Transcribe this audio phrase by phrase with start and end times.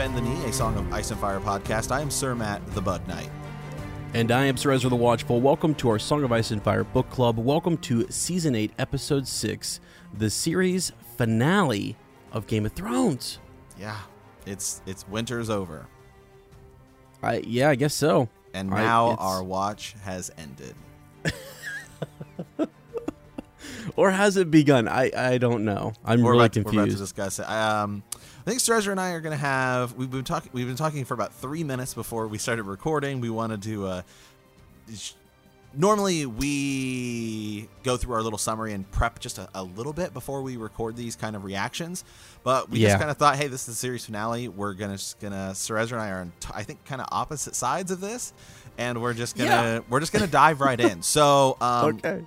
[0.00, 1.92] Bend the Knee, a Song of Ice and Fire podcast.
[1.92, 3.28] I am Sir Matt, the Bud Knight.
[4.14, 5.42] And I am Sir Ezra the Watchful.
[5.42, 7.36] Welcome to our Song of Ice and Fire book club.
[7.36, 9.78] Welcome to Season 8, Episode 6,
[10.16, 11.98] the series finale
[12.32, 13.40] of Game of Thrones.
[13.78, 13.98] Yeah,
[14.46, 15.86] it's it's winter's over.
[17.22, 18.30] I yeah, I guess so.
[18.54, 20.74] And I- now it's- our watch has ended.
[23.96, 24.88] Or has it begun?
[24.88, 25.92] I I don't know.
[26.04, 27.48] I'm we're really about, to- we're about to discuss it.
[27.48, 28.02] Um,
[28.46, 29.94] I think Sir and I are going to have.
[29.94, 30.50] We've been talking.
[30.54, 33.20] We've been talking for about three minutes before we started recording.
[33.20, 33.86] We wanted to.
[33.86, 34.02] Uh,
[35.76, 40.42] normally, we go through our little summary and prep just a, a little bit before
[40.42, 42.04] we record these kind of reactions.
[42.42, 42.88] But we Yeah.
[42.88, 44.48] just kind of thought, hey, this is the series finale.
[44.48, 45.54] We're gonna just gonna.
[45.54, 48.32] Sir and I are on, t- I think, kind of opposite sides of this,
[48.78, 49.80] and we're just gonna Yeah.
[49.90, 51.02] we're just gonna dive right in.
[51.02, 52.24] So, um, okay.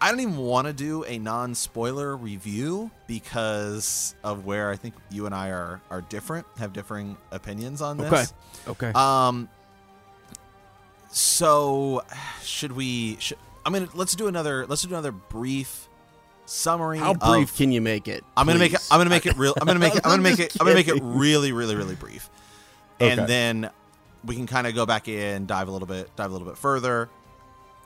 [0.00, 5.26] I don't even want to do a non-spoiler review because of where I think you
[5.26, 8.32] and I are are different, have differing opinions on this.
[8.66, 8.88] Okay.
[8.88, 8.92] Okay.
[8.94, 9.48] Um.
[11.12, 12.02] So,
[12.42, 13.16] should we?
[13.18, 14.66] Should, I mean, let's do another.
[14.66, 15.88] Let's do another brief
[16.46, 16.98] summary.
[16.98, 18.24] How brief of- can you make it?
[18.36, 18.86] I'm gonna make it.
[18.90, 19.54] I'm gonna make it real.
[19.60, 20.02] I'm gonna make it.
[20.06, 20.56] I'm gonna make it.
[20.60, 22.30] I'm gonna make it really, really, really brief,
[23.00, 23.10] Okay.
[23.10, 23.70] and then
[24.24, 26.58] we can kind of go back in, dive a little bit, dive a little bit
[26.58, 27.08] further,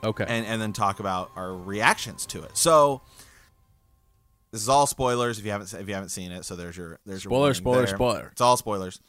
[0.05, 0.25] Okay.
[0.27, 2.55] and and then talk about our reactions to it.
[2.55, 3.01] So
[4.51, 6.45] this is all spoilers if you haven't if you haven't seen it.
[6.45, 7.95] So there's your there's your spoiler, warning spoiler, there.
[7.95, 8.29] spoiler.
[8.31, 9.01] It's all spoilers.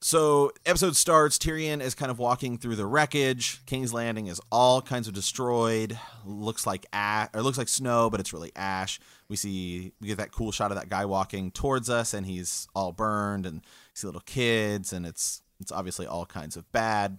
[0.00, 1.38] So episode starts.
[1.38, 3.64] Tyrion is kind of walking through the wreckage.
[3.66, 5.98] King's Landing is all kinds of destroyed.
[6.24, 9.00] Looks like ash, or looks like snow, but it's really ash.
[9.28, 12.68] We see we get that cool shot of that guy walking towards us, and he's
[12.76, 13.62] all burned, and
[13.94, 17.18] see little kids, and it's it's obviously all kinds of bad.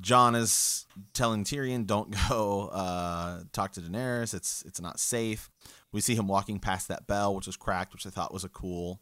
[0.00, 4.34] Jon is telling Tyrion, "Don't go uh, talk to Daenerys.
[4.34, 5.50] It's it's not safe."
[5.92, 8.48] We see him walking past that bell, which was cracked, which I thought was a
[8.48, 9.00] cool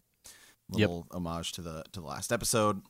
[0.75, 0.78] Yep.
[0.88, 2.82] little homage to the to the last episode.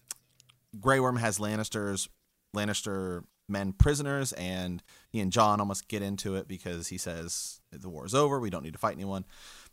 [0.80, 2.08] Grey Worm has Lannisters
[2.56, 7.88] Lannister men prisoners, and he and Jon almost get into it because he says the
[7.88, 8.38] war is over.
[8.40, 9.24] We don't need to fight anyone,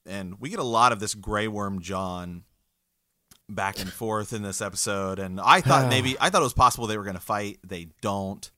[0.06, 2.44] and we get a lot of this Grey Worm Jon
[3.50, 5.20] back and forth in this episode.
[5.20, 7.60] And I thought maybe I thought it was possible they were going to fight.
[7.66, 8.50] They don't.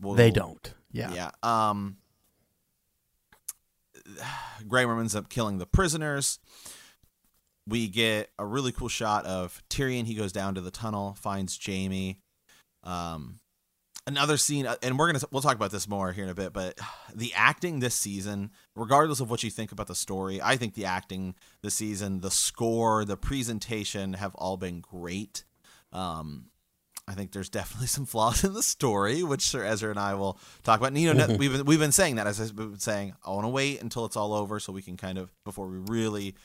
[0.00, 0.72] We'll- they don't.
[0.92, 1.12] Yeah.
[1.12, 1.30] yeah.
[1.42, 1.96] Um
[4.68, 6.38] Worm ends up killing the prisoners.
[7.66, 10.04] We get a really cool shot of Tyrion.
[10.06, 12.20] He goes down to the tunnel, finds Jaime.
[12.82, 13.39] Um
[14.10, 16.52] another scene uh, and we're to we'll talk about this more here in a bit,
[16.52, 16.78] but
[17.14, 20.84] the acting this season, regardless of what you think about the story, I think the
[20.84, 25.44] acting this season, the score, the presentation have all been great.
[25.92, 26.46] Um
[27.08, 30.38] I think there's definitely some flaws in the story, which Sir Ezra and I will
[30.62, 30.88] talk about.
[30.88, 33.44] And, you know, we've been, we've been saying that as I've been saying, I want
[33.44, 36.36] to wait until it's all over so we can kind of before we really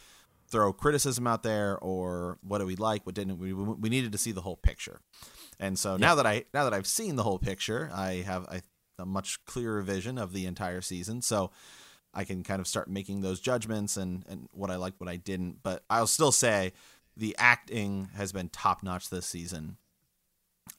[0.48, 3.54] throw criticism out there or what do we like, what didn't we?
[3.54, 5.02] We needed to see the whole picture.
[5.60, 8.46] And so now that I now that I've seen the whole picture, I have
[9.00, 11.22] a much clearer vision of the entire season.
[11.22, 11.52] So
[12.14, 15.18] I can kind of start making those judgments and and what I liked, what I
[15.18, 15.64] didn't.
[15.64, 16.74] But I'll still say
[17.18, 19.78] the acting has been top notch this season.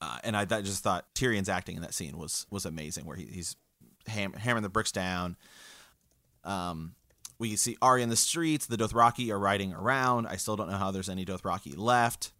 [0.00, 3.16] Uh, and I, I just thought Tyrion's acting in that scene was was amazing, where
[3.16, 3.56] he, he's
[4.06, 5.36] ham- hammering the bricks down.
[6.44, 6.94] Um,
[7.38, 8.66] we see Arya in the streets.
[8.66, 10.26] The Dothraki are riding around.
[10.26, 12.32] I still don't know how there's any Dothraki left.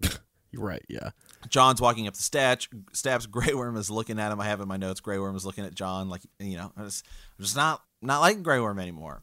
[0.50, 0.84] You're right.
[0.88, 1.10] Yeah.
[1.48, 2.68] Jon's walking up the steps.
[2.92, 3.26] Steps.
[3.26, 4.40] Grey Worm is looking at him.
[4.40, 5.00] I have in my notes.
[5.00, 6.72] Grey Worm is looking at Jon like you know.
[6.76, 7.06] I'm just,
[7.38, 9.22] I'm just not not liking Grey Worm anymore.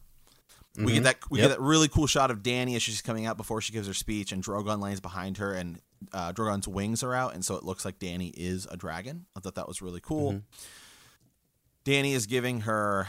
[0.76, 1.48] We get that we Yep.
[1.48, 3.94] get that really cool shot of Danny as she's coming out before she gives her
[3.94, 5.80] speech, and Drogon lays behind her, and
[6.12, 9.26] uh, Drogon's wings are out, and so it looks like Danny is a dragon.
[9.36, 10.42] I thought that was really cool.
[11.84, 13.08] Danny is giving her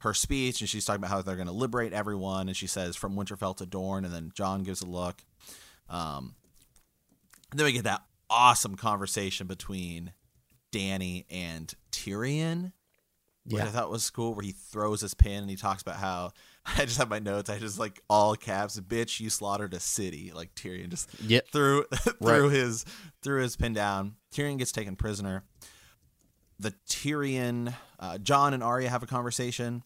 [0.00, 2.94] her speech, and she's talking about how they're going to liberate everyone, and she says
[2.94, 5.16] from Winterfell to Dorne, and then Jon gives a look.
[5.88, 6.34] Um,
[7.54, 10.12] then we get that awesome conversation between
[10.72, 12.72] Danny and Tyrion
[13.46, 13.70] which I Yeah.
[13.72, 16.32] thought was cool, where he throws his pin and he talks about how
[16.78, 17.50] I just have my notes.
[17.50, 20.32] I just like all caps, bitch, you slaughtered a city.
[20.34, 21.48] Like Tyrion just Yep.
[21.52, 22.50] threw threw Right.
[22.52, 22.86] his
[23.22, 24.16] threw his pin down.
[24.34, 25.44] Tyrion gets taken prisoner.
[26.58, 29.82] The Tyrion, uh, Jon and Arya have a conversation,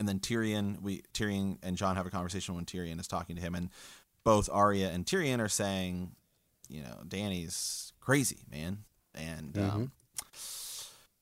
[0.00, 3.42] and then Tyrion, we Tyrion and Jon have a conversation when Tyrion is talking to
[3.42, 3.70] him, and
[4.24, 6.16] both Arya and Tyrion are saying,
[6.68, 8.84] you know, Danny's crazy, man,
[9.14, 9.92] and um,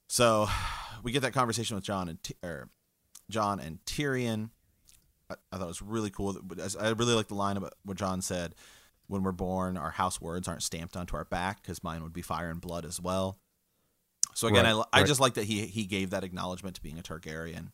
[0.06, 0.48] so
[1.02, 2.68] we get that conversation with Jon and or
[3.30, 4.50] Jon and Tyrion.
[5.30, 6.36] I, I thought it was really cool.
[6.80, 8.54] I really like the line about what Jon said:
[9.06, 12.22] "When we're born, our house words aren't stamped onto our back, because mine would be
[12.22, 13.38] fire and blood as well."
[14.34, 16.98] So again, Right, I, I just like that he he gave that acknowledgement to being
[16.98, 17.68] a Targaryen.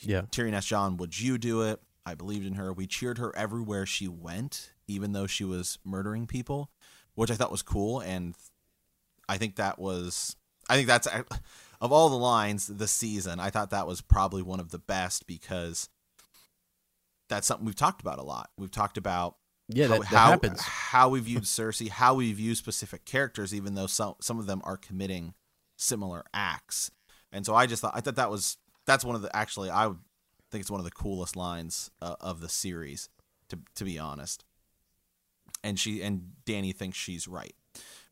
[0.00, 0.22] Yeah.
[0.30, 2.72] Tyrion asked Jon, "Would you do it?" I believed in her.
[2.72, 6.70] We cheered her everywhere she went, even though she was murdering people,
[7.14, 8.00] which I thought was cool.
[8.00, 8.34] And
[9.28, 10.36] I think that was,
[10.70, 11.08] I think that's,
[11.80, 15.26] of all the lines this season, I thought that was probably one of the best
[15.26, 15.88] because
[17.28, 18.50] that's something we've talked about a lot.
[18.56, 19.36] We've talked about
[19.68, 20.60] Yeah, that, how, that how, happens.
[20.62, 24.60] how we viewed Cersei, how we view specific characters, even though some some of them
[24.62, 25.34] are committing
[25.76, 26.92] similar acts.
[27.32, 29.88] And so I just thought I thought that was that's one of the actually I
[29.88, 29.98] would
[30.56, 33.08] think it's one of the coolest lines uh, of the series,
[33.50, 34.44] to to be honest.
[35.62, 37.54] And she and Danny thinks she's right.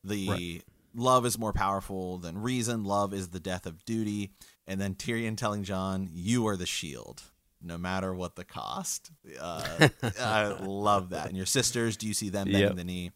[0.02, 0.62] The Right.
[0.94, 2.84] love is more powerful than reason.
[2.84, 4.32] Love is the death of duty.
[4.66, 7.22] And then Tyrion telling Jon, "You are the shield."
[7.66, 9.88] No matter what the cost, uh,
[10.20, 11.28] I love that.
[11.28, 12.76] And your sisters, do you see them bending Yep.
[12.76, 13.10] the knee?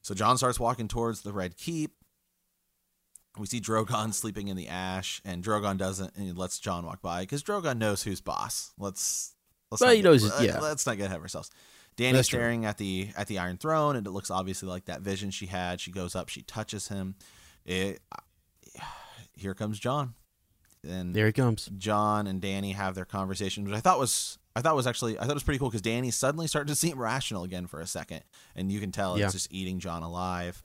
[0.00, 1.92] So Jon starts walking towards the Red Keep.
[3.38, 7.00] We see Drogon sleeping in the ash, and Drogon doesn't, and he lets Jon walk
[7.02, 8.72] by because Drogon knows who's boss.
[8.78, 9.34] Let's
[9.70, 10.58] let's Well, not he get- knows- uh, yeah.
[10.60, 11.50] Let's not get ahead of ourselves.
[11.96, 12.38] Danny's That's true.
[12.38, 15.46] staring at the at the Iron Throne, and it looks obviously like that vision she
[15.46, 15.80] had.
[15.80, 17.14] She goes up, she touches him.
[17.64, 18.00] It,
[19.34, 20.14] here comes Jon,
[20.86, 21.70] and There he comes.
[21.78, 25.22] Jon and Danny have their conversation, which I thought was I thought was actually I
[25.22, 27.86] thought it was pretty cool because Danny suddenly started to seem rational again for a
[27.86, 28.22] second,
[28.56, 29.26] and you can tell Yeah.
[29.26, 30.62] it's just eating Jon alive.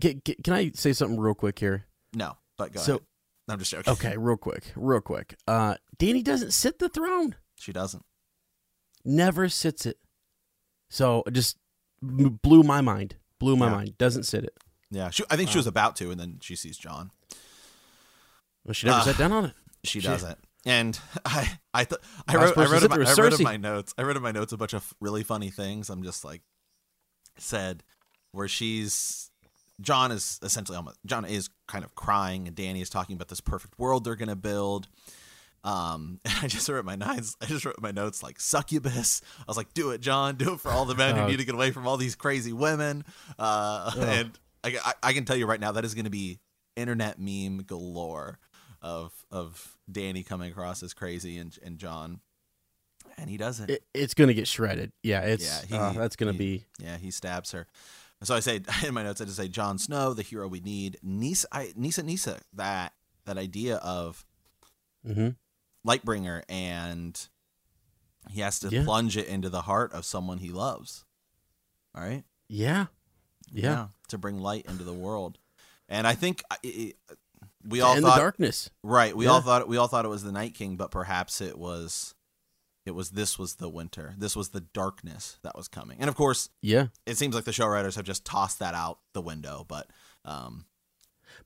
[0.00, 1.86] Can, can- I say something real quick here?
[2.14, 3.06] No, but go So- ahead.
[3.48, 3.92] I'm just joking.
[3.94, 5.34] Okay, real quick, real quick.
[5.48, 7.34] Uh, Danny doesn't sit the throne.
[7.58, 8.04] she doesn't.
[9.04, 9.98] Never sits it.
[10.88, 11.56] So it just
[12.00, 13.16] blew my mind.
[13.40, 13.72] Blew my Yeah.
[13.72, 13.98] mind.
[13.98, 14.56] Doesn't sit it.
[14.92, 17.10] Yeah, she, I think she was about to, and then she sees Jon.
[18.64, 19.04] Well, she never Ah.
[19.04, 19.54] sat down on it.
[19.84, 20.38] She She- does't.
[20.66, 23.94] And I, I, th- I wrote, I wrote, in my, I wrote in my notes.
[23.96, 25.88] I wrote in my notes a bunch of really funny things.
[25.90, 26.42] I'm just like,
[27.38, 27.82] said
[28.32, 29.29] where she's
[29.80, 33.40] Jon is essentially almost Jon is kind of crying, and Danny is talking about this
[33.40, 34.88] perfect world they're gonna build.
[35.62, 37.36] Um, and I just wrote my nines.
[37.40, 39.20] I just wrote my notes like succubus.
[39.38, 40.36] I was like, "Do it, Jon.
[40.36, 41.26] Do it for all the men who Oh.
[41.26, 43.04] need to get away from all these crazy women."
[43.38, 44.00] Uh, Oh.
[44.02, 46.38] and I, I, I can tell you right now that is going to be
[46.76, 48.38] internet meme galore
[48.82, 52.20] of of Danny coming across as crazy and and Jon,
[53.18, 53.68] and he doesn't.
[53.70, 54.92] it it's gonna get shredded.
[55.02, 57.66] Yeah, it's Yeah, he- uh, that's gonna be Yeah, he stabs her.
[58.22, 60.98] So I say in my notes, I just say Jon Snow, the hero we need.
[61.02, 62.92] Nissa, I, Nissa, Nissa, that
[63.24, 64.24] that idea of
[65.06, 65.36] mhm.
[65.86, 67.18] Lightbringer, and
[68.28, 68.84] he has to Yeah.
[68.84, 71.04] plunge it into the heart of someone he loves.
[71.94, 72.24] All right.
[72.48, 72.86] yeah,
[73.52, 73.88] yeah.
[74.08, 75.38] to bring light into the world,
[75.88, 76.96] and I think it,
[77.64, 78.70] we To all thought the darkness.
[78.82, 79.16] right.
[79.16, 82.14] We all thought we all thought it was the Night King, but perhaps it was.
[82.90, 84.14] It was this was the winter.
[84.18, 87.52] This was the darkness that was coming, and of course, Yeah, it seems like the
[87.52, 89.64] show writers have just tossed that out the window.
[89.68, 89.86] But
[90.24, 90.64] um,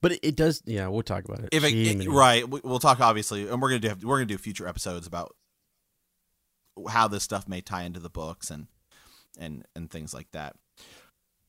[0.00, 0.62] but it, it does.
[0.64, 1.50] Yeah, we'll talk about it.
[1.52, 4.38] if it, it- right, we- we'll talk obviously, and we're gonna do we're gonna do
[4.38, 5.37] future episodes about
[6.88, 8.67] how this stuff may tie into the books and
[9.38, 10.56] and and things like that.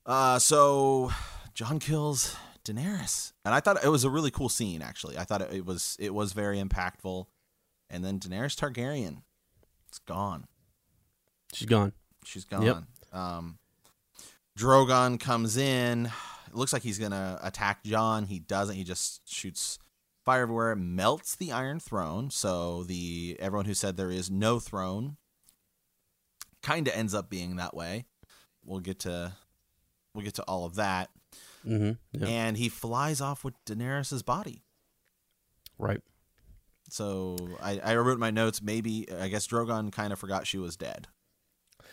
[0.06, 1.12] Uh, so
[1.53, 4.81] Jon kills Daenerys, and I thought it was a really cool scene.
[4.81, 7.27] Actually, I thought it, it was it was very impactful.
[7.88, 9.22] And then Daenerys Targaryen,
[9.96, 10.46] it's gone.
[11.54, 11.94] she's gone.
[12.25, 12.64] She's gone.
[12.64, 12.78] Yep.
[13.14, 13.60] Um,
[14.58, 16.08] Drogon comes in.
[16.48, 18.25] It looks like he's gonna attack Jon.
[18.25, 18.75] He doesn't.
[18.75, 19.80] He just shoots
[20.25, 20.75] fire everywhere.
[20.75, 22.30] Melts the Iron Throne.
[22.30, 25.18] So the everyone who said there is no throne
[26.62, 28.06] kind of ends up being that way.
[28.64, 29.34] We'll get to
[30.14, 31.10] we'll get to all of that.
[31.64, 34.64] hmm Yeah, And he flies off with Daenerys's body.
[35.78, 36.02] right.
[36.89, 38.62] So I, I wrote my notes.
[38.62, 41.08] Maybe I guess Drogon kind of forgot she was dead.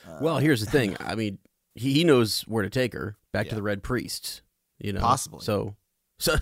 [0.07, 0.97] Uh, Well, here's the thing.
[1.01, 1.39] I mean,
[1.75, 3.51] he, he knows where to take her back Yeah.
[3.51, 4.43] to the Red Priests.
[4.79, 5.41] You know, Possibly.
[5.45, 5.77] So,
[6.19, 6.37] so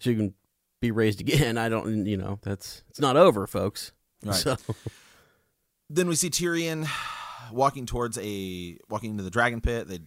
[0.00, 0.34] she can
[0.80, 1.58] be raised again.
[1.58, 2.06] I don't.
[2.06, 3.92] You know, that's it's not over, folks.
[4.24, 4.34] Right.
[4.34, 4.56] So,
[5.90, 6.88] then we see Tyrion
[7.52, 9.88] walking towards a walking into the dragon pit.
[9.88, 10.00] They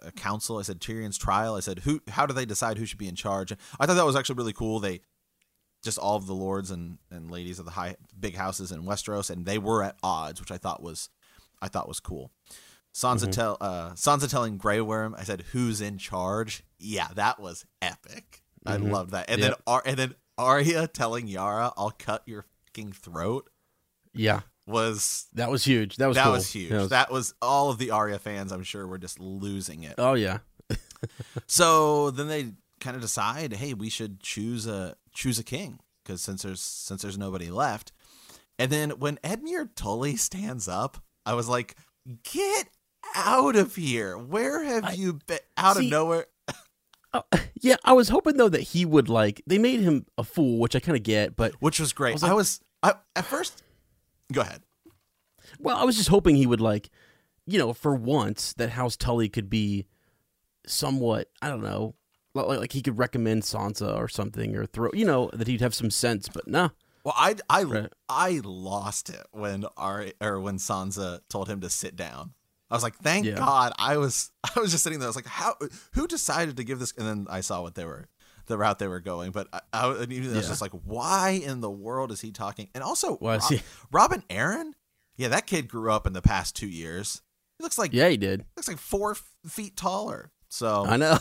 [0.00, 0.58] a council.
[0.58, 1.54] I said Tyrion's trial.
[1.54, 2.00] I said who?
[2.08, 3.52] How do they decide who should be in charge?
[3.78, 4.80] I thought that was actually really cool.
[4.80, 5.00] They
[5.88, 9.30] just all of the lords and, and ladies of the high big houses in Westeros,
[9.30, 11.08] and they were at odds, which I thought was
[11.62, 12.30] I thought was cool.
[12.94, 13.32] Sansa Mhm.
[13.32, 15.14] tell uh, Sansa telling Grey Worm.
[15.18, 16.62] I said who's in charge?
[16.78, 18.42] Yeah, that was epic.
[18.66, 18.90] I Mhm.
[18.92, 19.30] loved that.
[19.30, 19.50] And Yep.
[19.50, 23.48] then Ar- and then Arya telling Yara, "I'll cut your fucking throat."
[24.14, 25.96] yeah, Was that was huge.
[25.96, 26.32] That was that cool.
[26.32, 26.70] was huge.
[26.70, 28.52] That was- That was all of the Arya fans.
[28.52, 29.94] I'm sure were just losing it.
[29.98, 30.38] oh yeah,
[31.46, 36.22] So then they kind of decide, hey, we should choose a choose a king because
[36.22, 37.92] since there's since there's nobody left.
[38.58, 41.76] And then when Edmure Tully stands up, I was like,
[42.22, 42.68] get
[43.14, 44.16] out of here!
[44.16, 45.38] Where have I- you been?
[45.56, 46.26] Out See- of nowhere.
[47.12, 47.22] Oh,
[47.60, 47.76] yeah.
[47.84, 49.42] I was hoping though that he would like.
[49.46, 52.10] They made him a fool, which I kind of get, but Which was great.
[52.10, 53.62] I was I was I, at first.
[54.32, 54.62] Go ahead.
[55.58, 56.90] Well, I was just hoping he would like,
[57.46, 59.86] you know, for once that House Tully could be
[60.66, 61.94] somewhat, I don't know,
[62.46, 65.74] like, like he could recommend Sansa or something or throw, you know, that he'd have
[65.74, 66.70] some sense, but no.
[67.04, 67.92] Well, I I Right.
[68.08, 72.34] I lost it when Ari or when Sansa told him to sit down.
[72.70, 73.36] I was like, thank Yeah.
[73.36, 73.72] God.
[73.78, 75.06] I was I was just sitting there.
[75.06, 75.54] I was like, how?
[75.94, 76.92] Who decided to give this?
[76.98, 78.08] And then I saw what they were,
[78.46, 79.30] the route they were going.
[79.32, 80.32] But I, I, I was Yeah.
[80.34, 82.68] just like, why in the world is he talking?
[82.74, 84.72] And also, Rob- he- Robin Arryn.
[85.16, 87.22] Yeah, that kid grew up in the past two years.
[87.58, 88.44] He looks like Yeah, he did.
[88.56, 89.16] looks like four
[89.46, 90.30] feet taller.
[90.48, 91.18] So I know.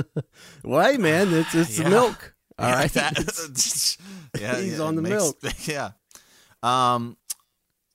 [0.64, 1.88] well, man, it's it's Yeah.
[1.88, 2.34] milk.
[2.58, 2.92] All Yeah, right.
[2.92, 3.96] that-
[4.40, 5.36] yeah, He's yeah, on the makes- milk.
[5.66, 5.90] Yeah.
[6.62, 7.16] Um,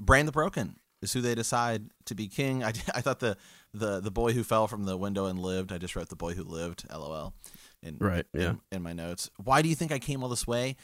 [0.02, 2.64] Bran the Broken is who they decide to be king.
[2.64, 3.38] I, I thought the,
[3.74, 5.72] the the boy who fell from the window and lived.
[5.72, 6.86] I just wrote the boy who lived.
[6.92, 7.34] LOL.
[7.82, 8.50] In, Right, yeah.
[8.50, 9.30] In, in my notes.
[9.44, 10.76] Why do you think I came all this way?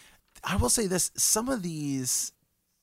[0.43, 2.31] I will say this: some of these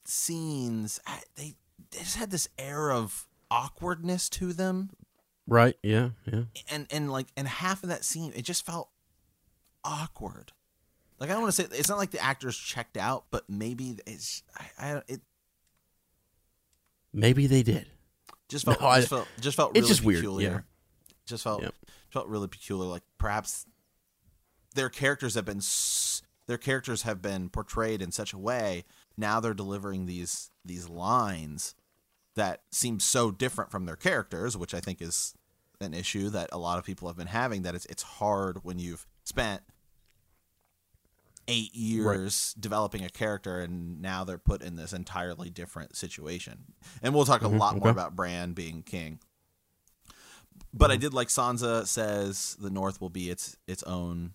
[0.04, 1.00] scenes,
[1.36, 1.54] they,
[1.90, 4.90] they just had this air of awkwardness to them
[5.46, 5.76] right.
[5.82, 6.10] Yeah.
[6.30, 6.42] Yeah.
[6.70, 8.88] and and like and half of that scene it just felt
[9.84, 10.52] awkward
[11.18, 13.96] like i don't want to say it's not like the actors checked out but maybe
[14.06, 15.20] it's i, I it
[17.12, 17.86] Maybe they did.
[18.48, 20.60] just felt No, I- just felt just felt it's really just weird, yeah.
[21.26, 21.74] just felt Yep.
[22.10, 23.66] felt really peculiar like perhaps
[24.74, 28.84] their characters have been s- their characters have been portrayed in such a way
[29.16, 31.74] now they're delivering these these lines
[32.34, 35.34] that seem so different from their characters which i think is
[35.80, 38.78] an issue that a lot of people have been having that it's it's hard when
[38.78, 39.62] you've spent
[41.48, 46.74] eight years developing a character and now they're put in this entirely different situation.
[47.02, 47.58] And we'll talk a mm-hmm.
[47.58, 49.20] lot more about bran being king.
[50.72, 51.00] But I mm-hmm.
[51.00, 54.34] did like Sansa says the North will be its its own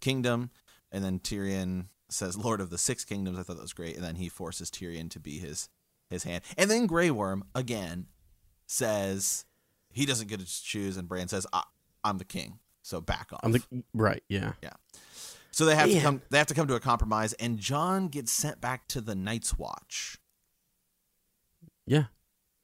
[0.00, 0.50] kingdom,
[0.90, 3.38] and then Tyrion says Lord of the Six Kingdoms.
[3.38, 5.68] I thought that was great, and then he forces Tyrion to be his
[6.10, 8.06] his hand, and then Grey Worm again
[8.66, 9.44] says
[9.90, 11.62] he doesn't get to choose, and Bran says I,
[12.04, 13.40] I'm the king, so back off.
[13.42, 13.62] I'm the
[13.94, 14.22] right.
[14.28, 14.52] Yeah.
[14.62, 14.72] Yeah.
[15.50, 18.30] So they have to come they have to come to a compromise, and Jon gets
[18.32, 20.18] sent back to the Night's Watch
[21.86, 22.04] Yeah.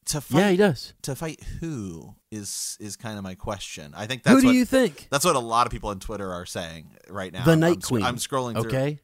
[0.07, 0.39] to fight.
[0.39, 0.93] Yeah, he does.
[1.03, 3.95] to fight who is is kind of my question.
[3.97, 5.09] I think that's Who that's do what, you think?
[5.11, 7.45] That's what a lot of people on Twitter are saying right now.
[7.45, 8.03] The I'm- Night I'm, Queen.
[8.05, 8.71] I'm scrolling through.
[8.71, 9.01] Okay.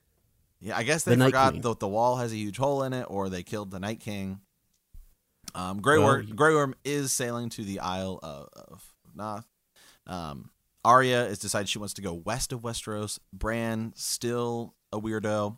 [0.60, 3.06] Yeah, I guess they Night forgot that the wall has a huge hole in it,
[3.08, 4.40] or they killed the Night King.
[5.54, 9.44] Um, Grey, Well, Worm, Grey Worm is sailing to the Isle of, of Naath.
[10.06, 10.50] Um,
[10.84, 13.18] Arya is decided she wants to go west of Westeros.
[13.32, 15.56] Bran still a weirdo.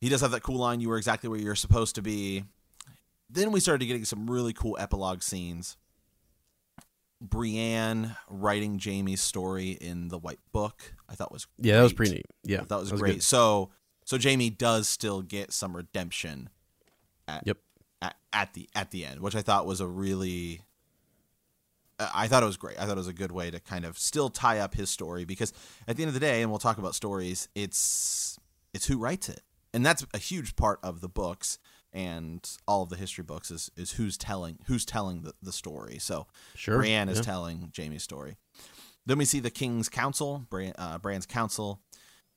[0.00, 2.44] He does have that cool line, "You were exactly where you're supposed to be."
[3.30, 5.76] Then we started getting some really cool epilogue scenes.
[7.22, 12.16] Brienne writing Jaime's story in the White Book, I thought was Yeah, that was pretty
[12.16, 12.26] neat.
[12.44, 13.00] Yeah, that was, good.
[13.00, 13.22] great.
[13.22, 13.70] So
[14.04, 16.50] so Jaime does still get some redemption.
[17.28, 17.58] At, Yep.
[18.00, 20.62] At, at the at the end, which I thought was a really.
[22.00, 22.80] I thought it was great.
[22.80, 25.24] I thought it was a good way to kind of still tie up his story
[25.24, 25.52] because
[25.86, 27.48] at the end of the day, and we'll talk about stories.
[27.54, 28.40] It's
[28.74, 31.58] it's who writes it, and that's a huge part of the books
[31.92, 35.98] and all of the history books is is who's telling who's telling the, the story.
[35.98, 36.78] So Sure.
[36.78, 37.24] Brienne is yeah.
[37.24, 38.36] telling Jaime's story.
[39.04, 41.80] Then we see the King's Council, Bran, uh, Bran's council,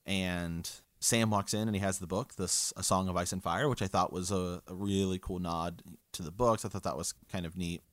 [0.06, 0.70] and
[1.00, 3.70] Sam walks in and he has the book, this A Song of Ice and Fire,
[3.70, 5.84] which I thought was a, a really cool nod
[6.14, 6.66] to the books.
[6.66, 7.84] I thought that was kind of neat.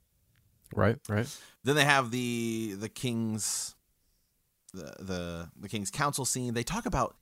[0.74, 0.98] Right.
[1.08, 1.28] Right.
[1.64, 3.74] Then they have the the King's
[4.72, 6.54] the the the King's Council scene.
[6.54, 7.16] They talk about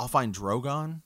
[0.00, 1.02] I'll find Drogon.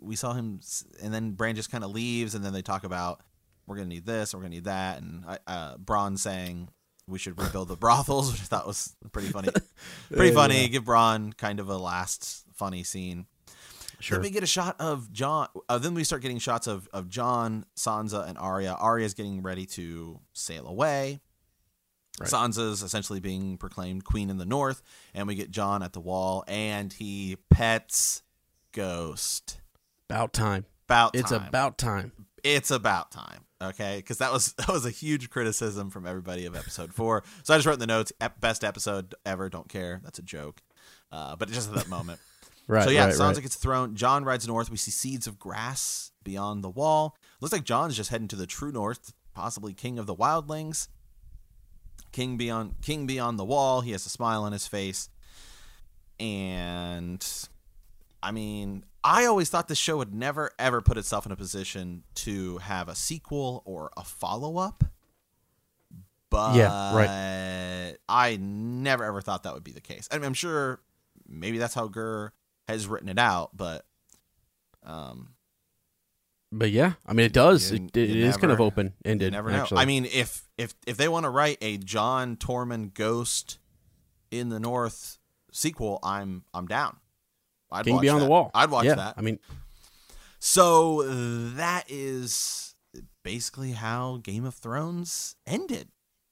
[0.00, 0.60] We saw him,
[1.02, 3.22] and then Bran just kind of leaves, and then they talk about
[3.66, 6.68] we're gonna need this, we're gonna need that, and I- uh, Bronn saying
[7.06, 9.48] we should rebuild the brothels, which I thought was pretty funny.
[10.12, 10.60] pretty Yeah, funny.
[10.62, 10.66] yeah.
[10.68, 13.26] Give Bronn kind of a last funny scene.
[14.00, 14.16] Sure.
[14.16, 15.48] Then we get a shot of Jon.
[15.68, 18.72] Uh, then we start getting shots of of Jon, Sansa, and Arya.
[18.78, 21.20] Arya's getting ready to sail away.
[22.18, 22.28] Right.
[22.30, 24.82] Sansa's essentially being proclaimed queen in the north,
[25.14, 28.22] and we get Jon at the wall, and he pets
[28.72, 29.60] Ghost.
[30.10, 30.66] About time.
[30.88, 32.12] About It's about time.
[32.42, 33.44] it's about time.
[33.62, 37.22] Okay, because that was that was a huge criticism from everybody of episode four.
[37.42, 39.48] So I just wrote in the notes, best episode ever.
[39.48, 40.00] Don't care.
[40.02, 40.62] That's a joke.
[41.12, 42.20] Uh, but just at that moment.
[42.66, 42.84] Right.
[42.84, 43.42] so yeah, right, Sansa right.
[43.42, 43.96] gets thrown.
[43.96, 44.70] Jon rides north.
[44.70, 47.16] We see seeds of grass beyond the wall.
[47.40, 50.86] Looks like Jon's just heading to the true north, possibly king of the wildlings.
[52.12, 53.80] King beyond king beyond the wall.
[53.80, 55.08] He has a smile on his face.
[56.20, 57.26] And
[58.22, 62.04] I mean, I always thought this show would never ever put itself in a position
[62.16, 64.84] to have a sequel or a follow-up.
[66.28, 67.96] But Yeah, right.
[68.08, 70.08] I never ever thought that would be the case.
[70.12, 70.80] I mean, I'm sure
[71.28, 72.32] maybe that's how Gurr
[72.68, 73.84] has written it out, but
[74.84, 75.34] um
[76.52, 77.72] But yeah, I mean, it does.
[77.72, 79.32] You- it it is kind of open ended.
[79.32, 79.62] Never know.
[79.62, 79.78] Actually.
[79.78, 83.58] I mean, if if if they want to write a Jon Tormund Ghost
[84.30, 85.18] in the North
[85.52, 86.98] sequel, I'm I'm down.
[87.72, 88.24] I'd King watch Beyond that.
[88.24, 88.50] the Wall.
[88.54, 89.14] I'd watch yeah, that.
[89.16, 89.38] I mean,
[90.38, 91.02] So
[91.54, 92.74] that is
[93.22, 95.88] basically how Game of Thrones ended.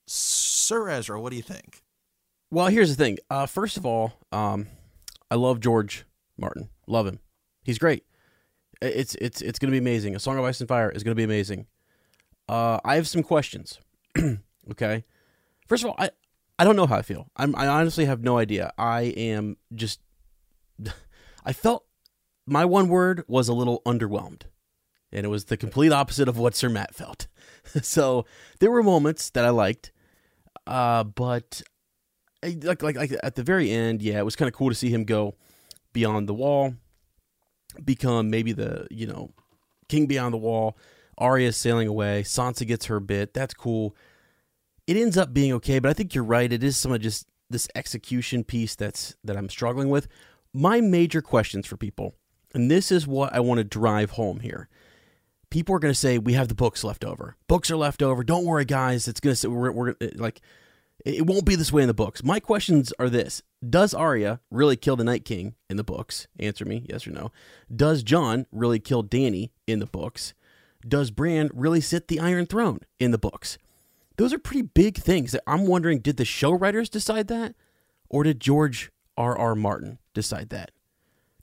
[0.07, 1.83] Sir Ezra, what do you think?
[2.51, 3.19] well, here's the thing.
[3.29, 4.69] Uh, first of all, um,
[5.31, 6.07] I love George
[6.39, 6.71] Martin.
[6.87, 7.19] Love him.
[7.63, 8.05] He's great.
[8.81, 10.17] It's it's it's going to be amazing.
[10.17, 11.67] A Song of Ice and Fire is going to be amazing.
[12.49, 13.79] Uh, I have some questions.
[14.71, 15.05] okay.
[15.67, 16.11] First of all, I
[16.59, 17.27] I don't know how I feel.
[17.37, 18.73] I'm I honestly have no idea.
[18.79, 20.01] I am just
[21.49, 21.87] I felt
[22.47, 24.43] my one word was a little underwhelmed.
[25.11, 27.27] And it was the complete opposite of what Sir Matt felt.
[27.83, 28.27] so
[28.61, 29.91] there were moments that I liked.
[30.67, 31.63] Uh, but
[32.45, 34.75] I- like like like at the very end, yeah, it was kind of cool to
[34.75, 35.35] see him go
[35.95, 36.75] beyond the wall,
[37.83, 39.33] become maybe the you know
[39.89, 40.77] king beyond the wall.
[41.17, 42.23] Arya sailing away.
[42.23, 43.33] Sansa gets her bit.
[43.33, 43.97] That's cool.
[44.87, 46.53] It ends up being okay, but I think you're right.
[46.53, 50.07] It is some of just this execution piece that's that I'm struggling with.
[50.53, 52.15] My major questions for people,
[52.55, 54.69] and this is what I want to drive home here.
[55.51, 57.37] People are going to say we have the books left over.
[57.47, 58.23] Books are left over.
[58.23, 59.09] Don't worry, guys.
[59.09, 60.41] It's going to we're, we're like
[61.05, 62.23] it it won't be this way in the books.
[62.25, 66.27] My questions are this Does Arya really kill the Night King in the books?
[66.39, 67.31] Answer me, yes or no.
[67.75, 70.35] Does Jon really kill Danny in the books?
[70.87, 73.59] Does Bran really sit the Iron Throne in the books?
[74.17, 77.55] Those are pretty big things that I'm wondering did the show writers decide that?
[78.09, 79.37] Or did George R.
[79.37, 79.55] R.
[79.55, 80.71] Martin decide that?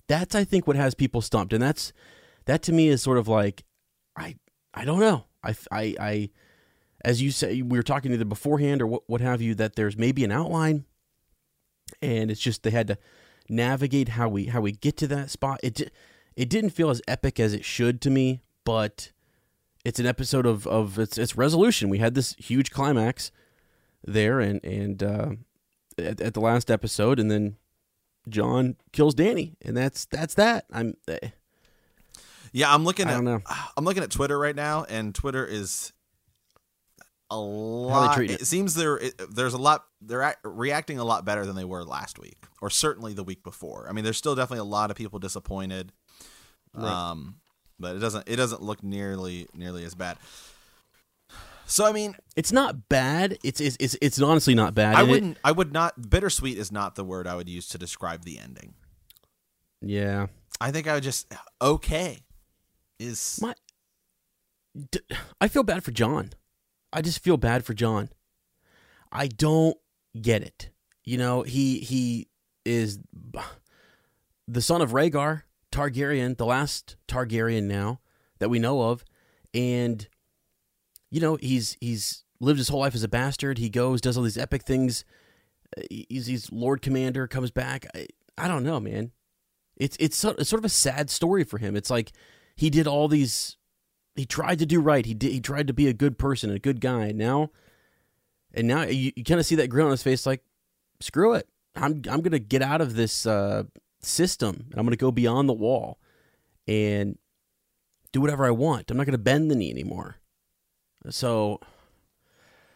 [0.07, 1.53] That's I think what has people stumped.
[1.53, 1.93] And that's
[2.45, 3.63] that to me is sort of like
[4.15, 4.37] I
[4.73, 5.25] I don't know.
[5.43, 6.29] I I, I
[7.03, 9.95] as you say, we were talking either beforehand or what, what have you, that there's
[9.95, 10.85] maybe an outline,
[12.01, 12.97] and it's just they had to
[13.47, 15.59] navigate how we how we get to that spot.
[15.61, 15.91] It
[16.35, 19.11] it didn't feel as epic as it should to me, but
[19.83, 21.89] it's an episode of of its its resolution.
[21.89, 23.31] We had this huge climax
[24.03, 25.31] there, and and uh,
[25.97, 27.57] at, at the last episode, and then
[28.29, 30.65] Jon kills Danny, and that's that's that.
[30.71, 31.29] I'm eh,
[32.51, 33.41] Yeah, I'm looking I at don't know.
[33.77, 35.93] I'm looking at Twitter right now, and Twitter is
[37.29, 38.19] a lot.
[38.21, 38.47] It, it?
[38.47, 39.85] seems there there's a lot.
[40.01, 43.43] They're act, reacting a lot better than they were last week, or certainly the week
[43.43, 43.87] before.
[43.89, 45.91] I mean, there's still definitely a lot of people disappointed.
[46.73, 46.91] Right.
[46.91, 47.37] Um,
[47.79, 50.17] but it doesn't it doesn't look nearly nearly as bad.
[51.67, 53.37] So I mean, it's not bad.
[53.43, 54.95] It's it's it's, it's honestly not bad.
[54.95, 55.37] I wouldn't.
[55.43, 56.09] I would not.
[56.09, 58.73] Bittersweet is not the word I would use to describe the ending.
[59.81, 60.27] yeah.
[60.61, 61.29] I think I would just
[61.61, 62.23] okay.
[62.97, 63.53] Is My,
[64.89, 65.01] d-
[65.41, 66.31] I feel bad for Jon.
[66.93, 68.07] I just feel bad for Jon.
[69.11, 69.75] I don't
[70.21, 70.69] get it.
[71.03, 72.29] You know, he he
[72.63, 72.99] is
[74.47, 75.41] the son of Rhaegar
[75.73, 77.99] Targaryen, the last Targaryen now
[78.39, 79.03] that we know of,
[79.53, 80.07] and
[81.11, 83.57] you know he's he's lived his whole life as a bastard.
[83.57, 85.05] He goes, does all these epic things.
[85.77, 87.87] Uh, He's he's Lord Commander, comes back.
[87.95, 89.11] I, I don't know, man.
[89.77, 91.75] It's it's so, it's sort of a sad story for him.
[91.75, 92.11] It's like
[92.55, 93.57] he did all these
[94.15, 95.05] he tried to do right.
[95.05, 97.11] He did he tried to be a good person, a good guy.
[97.11, 97.51] Now
[98.53, 100.43] and now you, you kind of see that grin on his face like
[100.99, 101.47] screw it.
[101.75, 103.63] I'm I'm to get out of this uh,
[104.01, 105.99] system and I'm to go beyond the wall
[106.67, 107.17] and
[108.11, 108.89] do whatever I want.
[108.89, 110.17] I'm not to bend the knee anymore.
[111.09, 111.59] So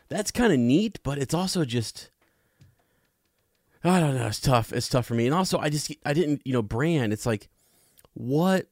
[0.09, 2.09] that's kind of neat, but it's also just
[3.83, 4.27] I don't know.
[4.27, 4.73] It's tough.
[4.73, 5.25] It's tough for me.
[5.25, 7.49] And also, I just I didn't you know brand, It's like
[8.13, 8.67] what.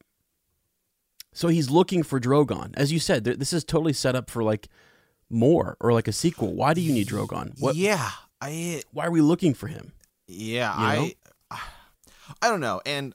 [1.33, 3.23] So he's looking for Drogon, as you said.
[3.23, 4.67] This is totally set up for like
[5.29, 6.53] more or like a sequel.
[6.55, 7.53] Why do you need Drogon?
[7.59, 7.75] What?
[7.75, 8.09] yeah.
[8.41, 9.93] I Why are we looking for him?
[10.27, 11.13] Yeah, You
[11.51, 11.59] I
[12.41, 12.81] I don't know.
[12.85, 13.13] And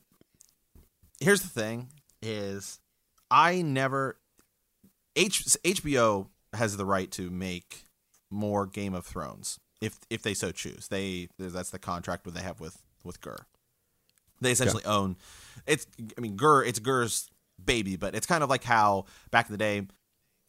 [1.21, 1.89] here's the thing
[2.23, 2.81] is
[3.31, 4.19] I never
[5.17, 7.87] H, HBO has the right to make
[8.31, 10.89] more Game of Thrones if if they so choose.
[10.89, 13.39] They that's the contract that they have with with Gur.
[14.41, 15.17] They essentially own
[15.67, 15.87] it's
[16.17, 17.31] I mean Gur it's Gur's
[17.63, 19.87] baby, but it's kind of like how back in the day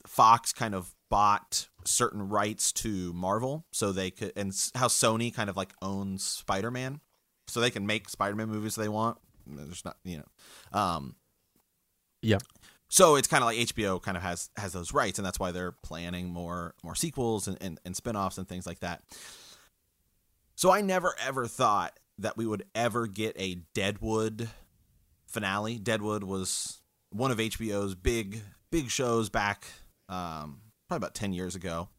[0.06, 5.50] Fox kind of bought certain rights to Marvel, so they could, and how Sony kind
[5.50, 7.00] of like owns Spider Man,
[7.48, 9.18] so they can make Spider Man movies they want.
[9.48, 11.16] There's not, you know, um,
[12.22, 12.40] Yeah.
[12.94, 15.52] So it's kind of like HBO kind of has has those rights, and that's why
[15.52, 19.02] they're planning more more sequels and, and, and spin-offs and things like that.
[20.54, 24.48] So I never ever thought that we would ever get a Deadwood
[25.26, 25.80] finale.
[25.80, 29.66] Deadwood was one of HBO's big big shows back
[30.08, 31.90] um, probably about ten years ago.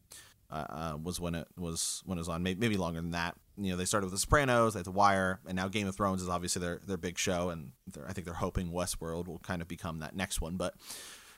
[0.49, 3.35] Uh, uh, was when it was when it was on maybe, maybe longer than that.
[3.57, 5.95] You know, they started with The Sopranos, they had The Wire, and now Game of
[5.95, 7.71] Thrones is obviously their their big show, and
[8.07, 10.57] I think they're hoping Westworld will kind of become that next one.
[10.57, 10.75] But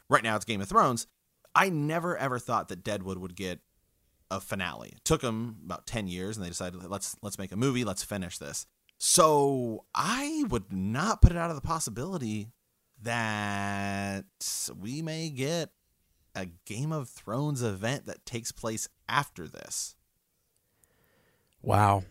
[0.10, 1.08] right now it's Game of Thrones.
[1.54, 3.60] I never ever thought that Deadwood would get
[4.30, 4.90] a finale.
[4.96, 8.04] It took them about 10 years and they decided let's let's make a movie, let's
[8.04, 8.66] finish this.
[9.00, 12.48] So, I would not put it out of the possibility
[13.04, 14.26] that
[14.76, 15.70] we may get
[16.34, 19.96] a Game of Thrones event that takes place after this.
[21.68, 22.04] Wow.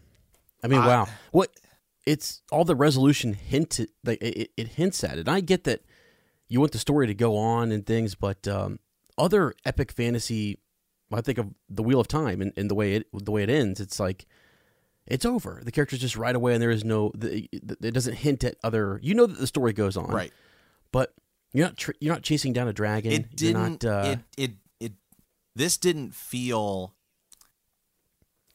[0.63, 1.09] I mean, I- wow.
[1.33, 1.51] What
[2.07, 5.21] it's all the resolution hinted like it, it- hints at it.
[5.21, 5.81] And I get that
[6.49, 8.79] you want the story to go on and things, but um,
[9.19, 10.59] other epic fantasy,
[11.13, 13.51] I think of the Wheel of Time and, and the way it the way it
[13.51, 13.81] ends.
[13.81, 14.27] It's like
[15.07, 15.61] it's over.
[15.65, 17.13] The characters just right away, and there is no.
[17.15, 18.99] The, it doesn't hint at other.
[19.03, 20.33] You know that the story goes on, Right.
[20.93, 21.15] But
[21.53, 23.13] you're not tr- you're not chasing down a dragon.
[23.13, 24.93] It didn't not, uh, it it it
[25.55, 26.93] this didn't feel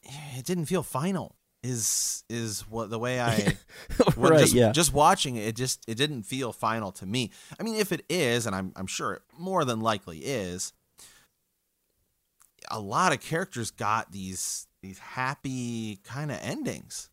[0.02, 1.36] it didn't feel final.
[1.64, 3.56] Is is what the way I
[4.16, 4.40] right?
[4.40, 4.72] just, yeah.
[4.72, 7.30] just watching it, it just it didn't feel final to me.
[7.60, 10.72] I mean, if it is, and I'm I'm sure it more than likely is,
[12.70, 17.10] a lot of characters got these these happy kind of endings.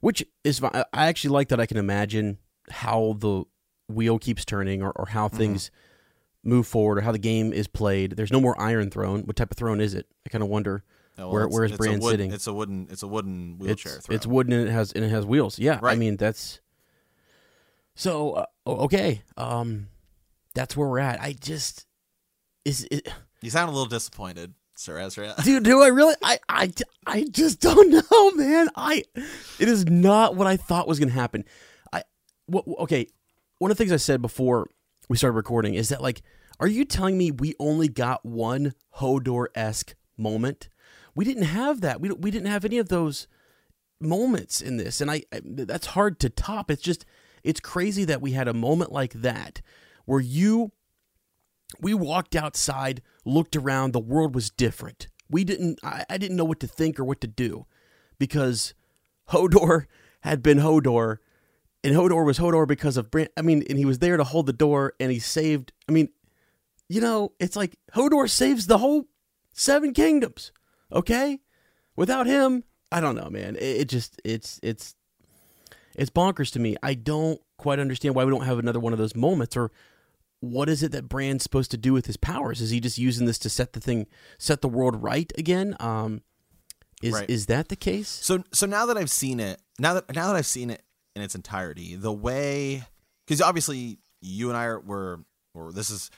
[0.00, 0.62] Which is.
[0.62, 2.38] I- I actually like that I can imagine
[2.70, 3.44] how the
[3.88, 5.36] wheel keeps turning or, or how Mm-hmm.
[5.38, 5.70] things
[6.44, 8.12] move forward or how the game is played.
[8.16, 9.22] There's no more Iron Throne.
[9.22, 10.06] What type of throne is it?
[10.26, 10.84] I kind of wonder.
[11.18, 12.32] Oh, Where- where is it's a Bran wood- sitting?
[12.32, 15.10] It's a wooden it's a wooden wheelchair it's it's wooden and it has and it
[15.10, 15.58] has wheels.
[15.58, 16.60] Yeah, I mean that's
[17.94, 19.22] so uh, okay.
[19.36, 19.88] Um,
[20.54, 21.20] that's where we're at.
[21.20, 21.86] I just
[22.64, 23.08] is it,
[23.40, 25.34] you sound a little disappointed, Sir Ezra.
[25.44, 25.64] dude.
[25.64, 26.14] Do I really?
[26.22, 26.72] I I
[27.06, 28.68] I just don't know, man.
[28.76, 29.04] I
[29.58, 31.44] it is not what I thought was gonna happen.
[31.92, 32.02] I
[32.46, 33.06] what okay.
[33.58, 34.68] One of the things I said before
[35.08, 36.22] we started recording is that like,
[36.58, 40.68] are you telling me we only got one Hodor esque moment?
[41.14, 42.00] We didn't have that.
[42.00, 43.26] We we didn't have any of those
[44.00, 46.70] moments in this, and I, I that's hard to top.
[46.70, 47.04] It's just
[47.42, 49.60] it's crazy that we had a moment like that
[50.04, 50.72] where you
[51.80, 55.08] we walked outside, looked around, the world was different.
[55.30, 57.66] We didn't I, I didn't know what to think or what to do
[58.18, 58.74] because
[59.30, 59.86] Hodor
[60.20, 61.18] had been Hodor
[61.84, 63.30] and Hodor was Hodor because of Brand.
[63.36, 66.08] I mean, and he was there to hold the door and he saved I mean,
[66.88, 69.06] you know, it's like Hodor saves the whole
[69.52, 70.52] seven kingdoms.
[70.92, 71.40] Okay?
[71.96, 73.56] Without him, I don't know, man.
[73.56, 74.94] It, it just it's it's
[75.96, 76.76] it's bonkers to me.
[76.82, 79.70] I don't quite understand why we don't have another one of those moments or
[80.40, 82.60] what is it that Brand's supposed to do with his powers?
[82.60, 84.06] Is he just using this to set the thing
[84.38, 85.76] set the world right again?
[85.80, 86.22] Um
[87.02, 87.28] is Right.
[87.30, 88.08] is that the case?
[88.08, 90.82] So so now that I've seen it, now that now that I've seen it
[91.14, 92.84] in its entirety, the way
[93.26, 95.20] because obviously you and I are were
[95.54, 96.10] or this is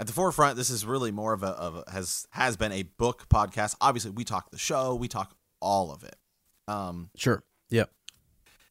[0.00, 0.56] at the forefront.
[0.56, 3.76] This is really more of a, of a has has been a book podcast.
[3.80, 6.16] Obviously, we talk the show, we talk all of it,
[6.66, 7.44] um, Sure.
[7.68, 7.84] Yeah.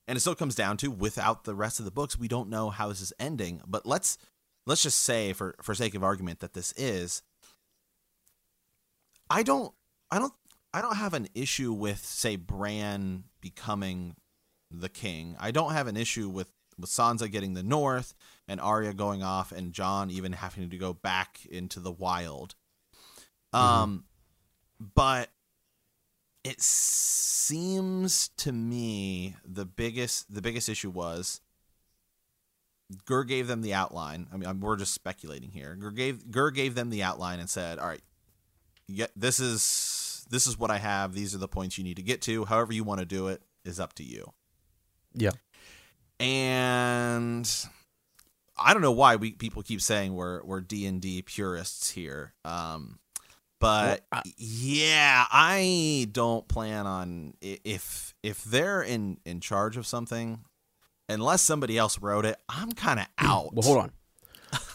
[0.07, 2.69] and it still comes down to without the rest of the books, we don't know
[2.71, 3.61] how this is ending.
[3.67, 4.17] But let's
[4.65, 7.21] let's just say for for sake of argument that this is.
[9.29, 9.73] I don't
[10.11, 10.33] I don't
[10.73, 14.15] I don't have an issue with say Bran becoming
[14.71, 15.35] the king.
[15.39, 18.13] I don't have an issue with with Sansa getting the north
[18.47, 22.55] and Arya going off and Jon even having to go back into the wild.
[23.53, 24.05] Um
[24.79, 25.29] but
[26.43, 31.41] it seems to me the biggest the biggest issue was
[33.05, 34.27] Gur gave them the outline.
[34.33, 35.75] I mean, I'm, we're just speculating here.
[35.75, 38.01] Gur gave Gur gave them the outline and said, "All right,
[38.87, 41.13] yeah, this is this is what I have.
[41.13, 42.45] These are the points you need to get to.
[42.45, 44.33] However you want to do it is up to you."
[45.13, 45.31] Yeah.
[46.19, 47.49] And
[48.57, 52.33] I don't know why we people keep saying we're we're D and D purists here.
[52.45, 52.99] Um,
[53.59, 59.85] but Well, I- yeah, I don't plan on if if they're in in charge of
[59.87, 60.43] something,
[61.07, 63.53] unless somebody else wrote it, I'm kind of out.
[63.53, 63.91] Well, hold on.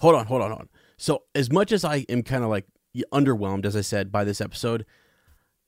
[0.00, 0.68] hold on, hold on, hold on.
[0.96, 2.66] So, as much as I am kind of like
[3.12, 4.86] underwhelmed, as I said, by this episode,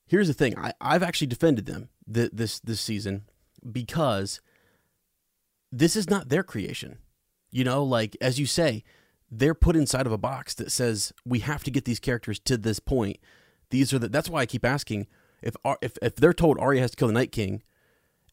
[0.07, 3.25] here's the thing: I, I've actually defended them th- this this season
[3.71, 4.41] because
[5.73, 6.99] this is not their creation.
[7.51, 8.85] You know, like as you say,
[9.31, 12.57] they're put inside of a box that says we have to get these characters to
[12.57, 13.19] this point.
[13.71, 14.09] These are the.
[14.09, 15.07] That's why I keep asking
[15.43, 17.63] if if if they're told Arya has to kill the Night King,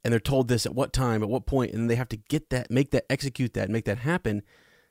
[0.04, 2.50] and they're told this at what time, at what point, and they have to get
[2.50, 4.44] that, make that, execute that, make that happen.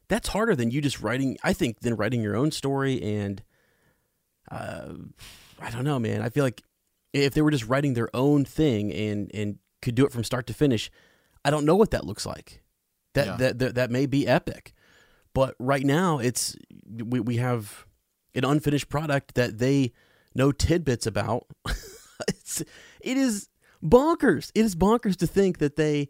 [0.08, 1.36] That's harder than you just writing.
[1.42, 3.42] I think than writing your own story, and
[4.50, 4.94] uh,
[5.60, 6.22] I don't know, man.
[6.22, 6.62] I feel like
[7.12, 10.46] if they were just writing their own thing and and could do it from start
[10.48, 10.90] to finish,
[11.44, 12.62] I don't know what that looks like.
[13.14, 13.36] That Yeah.
[13.36, 14.72] that, that that may be epic,
[15.34, 16.56] but right now it's
[16.88, 17.86] we we have
[18.34, 19.92] an unfinished product that they
[20.34, 21.46] know tidbits about.
[22.28, 22.60] it's
[23.00, 23.48] it is
[23.82, 24.50] bonkers.
[24.54, 26.08] It is bonkers to think that they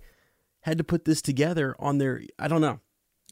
[0.61, 2.23] had to put this together on their.
[2.39, 2.79] I don't know.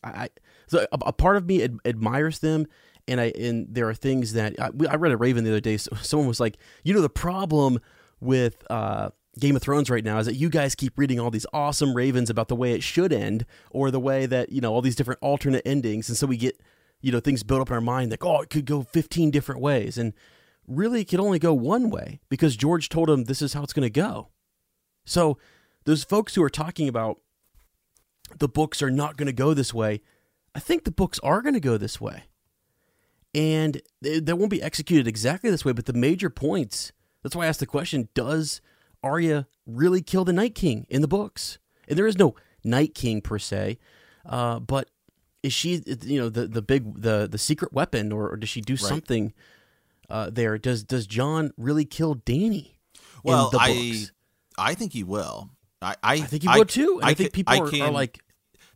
[0.02, 0.28] I, I
[0.66, 2.66] so a, a part of me ad, admires them,
[3.06, 5.76] and I and there are things that I, I read a Raven the other day.
[5.76, 7.78] So someone was like, you know, the problem
[8.20, 9.10] with uh,
[9.40, 12.30] Game of Thrones right now is that you guys keep reading all these awesome ravens
[12.30, 15.20] about the way it should end, or the way that you know all these different
[15.22, 16.60] alternate endings, and so we get
[17.00, 19.60] you know things built up in our mind like, oh, it could go fifteen different
[19.60, 20.12] ways, and
[20.66, 23.72] really it could only go one way because George told him this is how it's
[23.72, 24.28] going to go.
[25.04, 25.38] So
[25.84, 27.20] those folks who are talking about
[28.38, 30.00] the books are not going to go this way,
[30.54, 32.24] I think the books are going to go this way.
[33.34, 36.92] And they, they won't be executed exactly this way, but the major points.
[37.22, 38.60] That's why I asked the question Does
[39.02, 41.58] Arya really kill the Night King in the books?
[41.88, 42.34] And there is no
[42.64, 43.78] Night King per se,
[44.26, 44.90] uh, but
[45.42, 48.60] is she, you know, the, the big, the, the secret weapon, or, or does she
[48.60, 48.80] do right.
[48.80, 49.32] something
[50.08, 50.58] uh, there?
[50.58, 52.78] Does, does Jon really kill Danny?
[53.24, 54.06] Well, I,
[54.58, 55.50] I think he will.
[55.82, 57.00] I, I, I think he I, would too.
[57.02, 58.20] I, I think people are, can, are, like,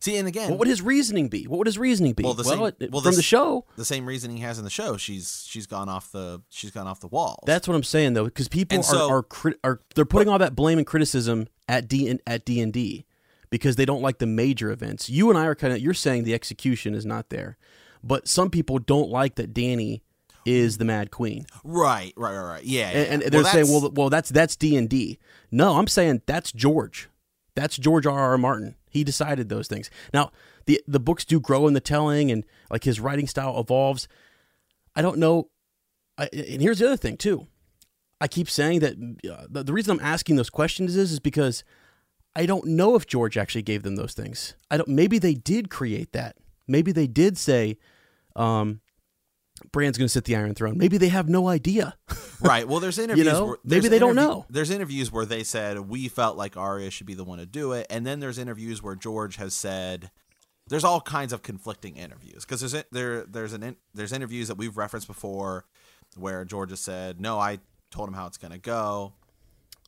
[0.04, 1.46] see, and again, what would his reasoning be?
[1.46, 2.22] What would his reasoning be?
[2.22, 4.70] Well, the same, well, well from the show, the same reasoning he has in the
[4.70, 4.96] show.
[4.96, 7.42] She's she's gone off the she's gone off the wall.
[7.46, 9.26] That's what I'm saying though, because people and are so, are,
[9.64, 13.06] are they're putting but, all that blame and criticism at D at D and D
[13.50, 15.08] because they don't like the major events.
[15.08, 17.56] You and I are kind of you're saying the execution is not there,
[18.02, 20.02] but some people don't like that Danny
[20.44, 21.46] is the Mad Queen.
[21.62, 22.64] Right, right, right, right.
[22.64, 25.18] Yeah, and, and they're well, saying, well, well, that's that's D and D.
[25.50, 27.08] No, I'm saying that's George.
[27.54, 28.18] That's George R.
[28.18, 28.36] R.
[28.38, 28.74] Martin.
[28.94, 29.90] He decided those things.
[30.14, 30.30] Now,
[30.66, 34.06] the the books do grow in the telling, and like his writing style evolves.
[34.94, 35.50] I don't know.
[36.16, 37.48] I, and here's the other thing too.
[38.20, 38.92] I keep saying that
[39.28, 41.64] uh, the, the reason I'm asking those questions is is because
[42.36, 44.54] I don't know if George actually gave them those things.
[44.70, 44.88] I don't.
[44.88, 46.36] Maybe they did create that.
[46.68, 47.76] Maybe they did say,
[48.36, 48.80] um,
[49.70, 50.76] Bran's going to sit the Iron Throne.
[50.76, 51.96] Maybe they have no idea.
[52.40, 52.66] right.
[52.66, 53.26] Well, there's interviews.
[53.26, 53.46] you know?
[53.46, 54.46] where, maybe they don't know.
[54.50, 57.72] There's interviews where they said we felt like Arya should be the one to do
[57.72, 60.10] it, and then there's interviews where George has said.
[60.66, 64.78] There's all kinds of conflicting interviews because there's there there's an there's interviews that we've
[64.78, 65.66] referenced before
[66.16, 67.58] where George has said no, I
[67.90, 69.12] told him how it's going to go.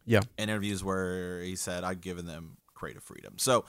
[0.05, 0.21] Yeah.
[0.39, 3.35] And Interviews where he said I've given them creative freedom.
[3.39, 3.65] So.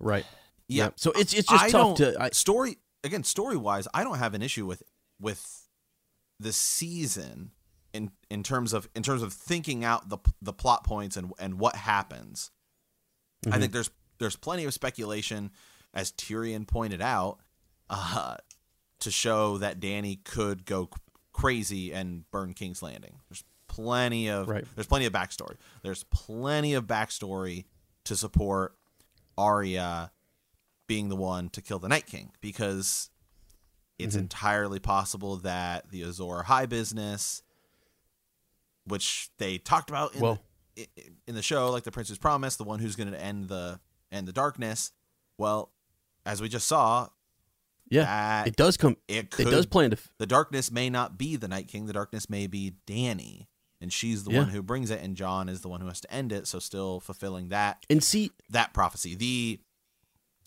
[0.00, 0.24] Right.
[0.68, 0.84] Yeah.
[0.84, 0.90] yeah.
[0.96, 4.34] So it's it's just I tough to I, story again, story wise, I don't have
[4.34, 4.82] an issue with
[5.20, 5.68] with
[6.40, 7.50] the season
[7.92, 11.58] in in terms of in terms of thinking out the the plot points and and
[11.58, 12.50] what happens.
[13.44, 13.54] Mm-hmm.
[13.54, 15.50] I think there's there's plenty of speculation,
[15.94, 17.38] as Tyrion pointed out,
[17.88, 18.36] uh,
[19.00, 20.88] to show that Danny could go
[21.32, 23.20] crazy and burn King's Landing.
[23.28, 24.64] There's plenty of right.
[24.74, 25.56] there's plenty of backstory.
[25.82, 27.64] There's plenty of backstory
[28.04, 28.74] to support
[29.36, 30.10] Arya
[30.88, 33.10] being the one to kill the Night King because
[33.98, 34.22] it's mm-hmm.
[34.22, 37.42] entirely possible that the Azor Ahai business,
[38.84, 40.40] which they talked about in, well,
[40.74, 40.88] the,
[41.28, 43.78] in the show, like the Prince's Promise, the one who's going to end the
[44.10, 44.92] end the darkness.
[45.36, 45.70] Well,
[46.26, 47.08] as we just saw,
[47.90, 48.96] yeah, it does come.
[49.06, 49.96] It, could, it does plan to.
[49.96, 51.86] F- the darkness may not be the Night King.
[51.86, 53.48] The darkness may be Danny,
[53.80, 54.40] and she's the yeah.
[54.40, 56.46] one who brings it, and Jon is the one who has to end it.
[56.46, 59.14] So still fulfilling that and see that prophecy.
[59.14, 59.60] The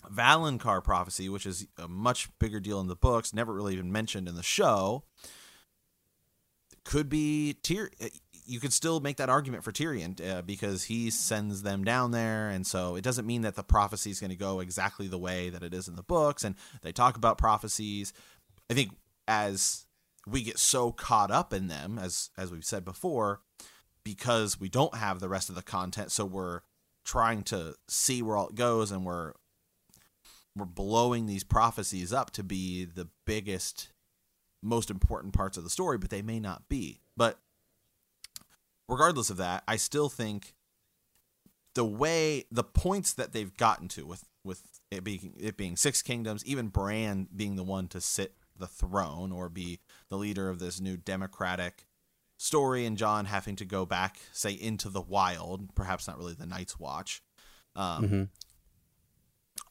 [0.10, 4.28] Valonqar prophecy, which is a much bigger deal in the books, never really even mentioned
[4.28, 5.04] in the show,
[6.84, 7.92] could be Tyr.
[8.46, 12.50] You could still make that argument for Tyrion uh, because he sends them down there,
[12.50, 15.50] and so it doesn't mean that the prophecy is going to go exactly the way
[15.50, 16.44] that it is in the books.
[16.44, 18.14] And they talk about prophecies.
[18.70, 18.92] I think
[19.28, 19.86] as
[20.28, 23.42] we get so caught up in them, as as we've said before,
[24.04, 26.62] because we don't have the rest of the content, so we're
[27.04, 29.34] trying to see where all it goes, and we're
[30.56, 33.92] we're blowing these prophecies up to be the biggest
[34.62, 37.40] most important parts of the story but they may not be but
[38.88, 40.54] regardless of that i still think
[41.74, 46.02] the way the points that they've gotten to with with it being it being six
[46.02, 50.60] kingdoms even bran being the one to sit the throne or be the leader of
[50.60, 51.88] this new democratic
[52.38, 56.46] story and Jon having to go back say into the wild perhaps not really the
[56.46, 57.24] night's watch
[57.76, 58.24] um, mm-hmm.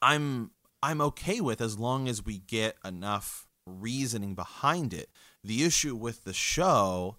[0.01, 0.51] i'm
[0.83, 5.09] I'm okay with as long as we get enough reasoning behind it.
[5.43, 7.17] The issue with the show,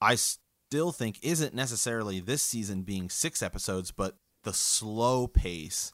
[0.00, 5.92] I still think, isn't necessarily this season being six episodes, but the slow pace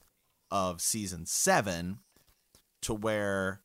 [0.51, 1.99] of season seven
[2.81, 3.61] to where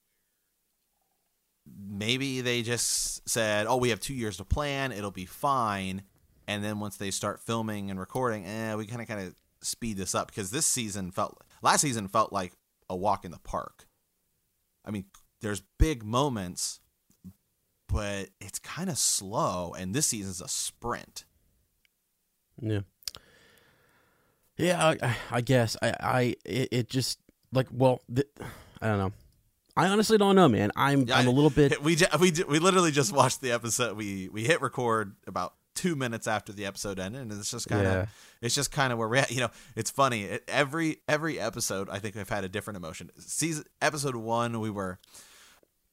[1.88, 6.02] maybe they just said, oh, we have two years to plan, it'll be fine.
[6.46, 9.96] And then once they start filming and recording, eh, we kind of kind of speed
[9.96, 12.54] this up because this season felt last season felt like
[12.90, 13.86] a walk in the park.
[14.84, 15.06] I mean,
[15.40, 16.80] there's big moments,
[17.88, 21.24] but it's kind of slow, and this season's a sprint.
[22.60, 22.80] Yeah.
[24.58, 27.18] Yeah, I, I guess I, I, it, it just
[27.52, 28.28] like well, th-
[28.82, 29.12] I don't know.
[29.76, 30.70] I honestly don't know, man.
[30.76, 33.96] I'm Yeah, I'm a little bit we we we literally just watched the episode.
[33.96, 37.86] We we hit record about two minutes after the episode ended, and it's just kind
[37.86, 38.06] of Yeah.
[38.42, 39.30] it's just kind of where we're at.
[39.30, 40.24] You know, it's funny.
[40.24, 43.10] It, every every episode, I think I've had a different emotion.
[43.18, 44.98] Season episode one, we were,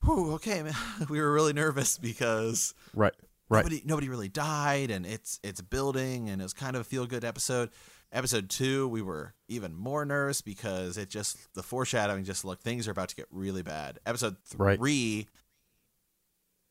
[0.03, 0.73] whew, okay, man,
[1.09, 3.13] we were really nervous because right.
[3.49, 3.63] Right.
[3.63, 7.05] nobody nobody really died, and it's it's building, and it was kind of a feel
[7.05, 7.69] good episode.
[8.11, 12.87] Episode two, we were even more nervous because it just the foreshadowing just looked things
[12.87, 13.99] are about to get really bad.
[14.05, 14.77] Episode Right.
[14.79, 15.27] three,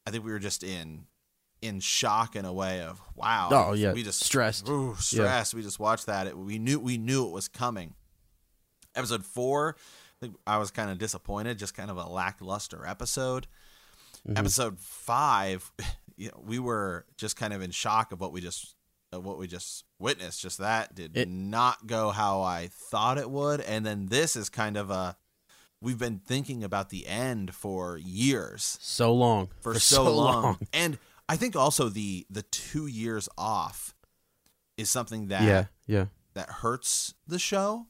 [0.07, 1.07] I think we were just in
[1.63, 3.49] in shock in a way of wow.
[3.51, 4.69] Oh, yeah, we just stressed.
[4.69, 5.55] Ooh, stressed.
[5.55, 6.27] We just watched that.
[6.27, 7.95] It, we knew we knew it was coming.
[8.95, 9.77] Episode four,
[10.23, 11.59] I I was kind of disappointed.
[11.59, 13.47] Just kind of a lackluster episode.
[14.27, 14.39] Mhm.
[14.39, 15.71] Episode five,
[16.17, 18.75] you know, we were just kind of in shock of what we just
[19.13, 20.41] of what we just witnessed.
[20.41, 23.61] Just that did It- not go how I thought it would.
[23.61, 25.17] And then this is kind of a
[25.83, 29.51] we've been thinking about the end for years So long.
[29.61, 30.59] for, so, long.
[30.73, 33.95] and i think also the the two years off
[34.77, 35.65] is something that Yeah.
[35.87, 36.07] Yeah.
[36.35, 37.87] that hurts the show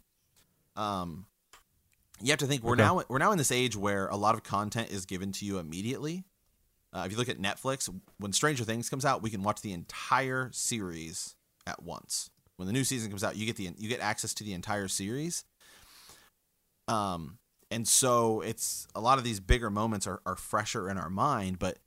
[0.77, 1.27] um
[2.22, 2.83] you have to think we're Okay.
[2.83, 5.59] now we're now in this age where a lot of content is given to you
[5.59, 6.25] immediately
[6.92, 9.72] uh, if you look at netflix when stranger things comes out we can watch the
[9.72, 11.35] entire series
[11.66, 14.44] at once when the new season comes out you get the you get access to
[14.44, 15.44] the entire series
[16.88, 17.38] um
[17.70, 21.59] and so it's a lot of these bigger moments are, are fresher in our mind
[21.59, 21.79] but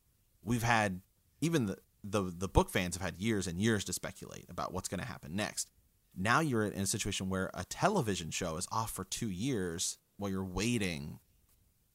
[0.44, 1.02] we've had
[1.42, 4.88] even the, the the book fans have had years and years to speculate about what's
[4.88, 5.70] going to happen next
[6.16, 10.32] now you're in a situation where a television show is off for two years while
[10.32, 11.20] you're waiting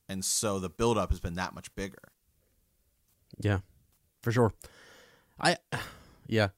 [0.09, 2.13] and so the buildup has been that much bigger
[3.41, 3.61] Yeah,
[4.23, 4.53] for sure.
[5.41, 5.57] I,
[6.29, 6.49] yeah,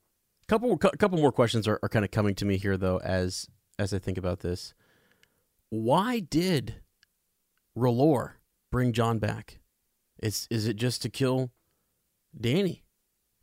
[0.49, 3.49] couple cou- couple more questions are, are kind of coming to me here though as
[3.79, 4.75] as I think about this.
[5.71, 6.77] Why did
[7.77, 8.33] R'hllor
[8.71, 9.61] bring Jon back?
[10.23, 11.51] Is is it just to kill
[12.39, 12.81] Dany?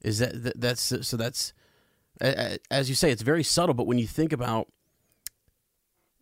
[0.02, 1.54] Is that, that that's so that's
[2.22, 4.68] as you say it's very subtle, but when you think about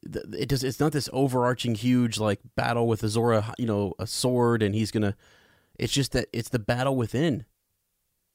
[0.03, 4.63] it does it's not this overarching huge like battle with Azora, you know, a sword
[4.63, 5.15] and he's to
[5.77, 7.45] it's just that it's the battle within.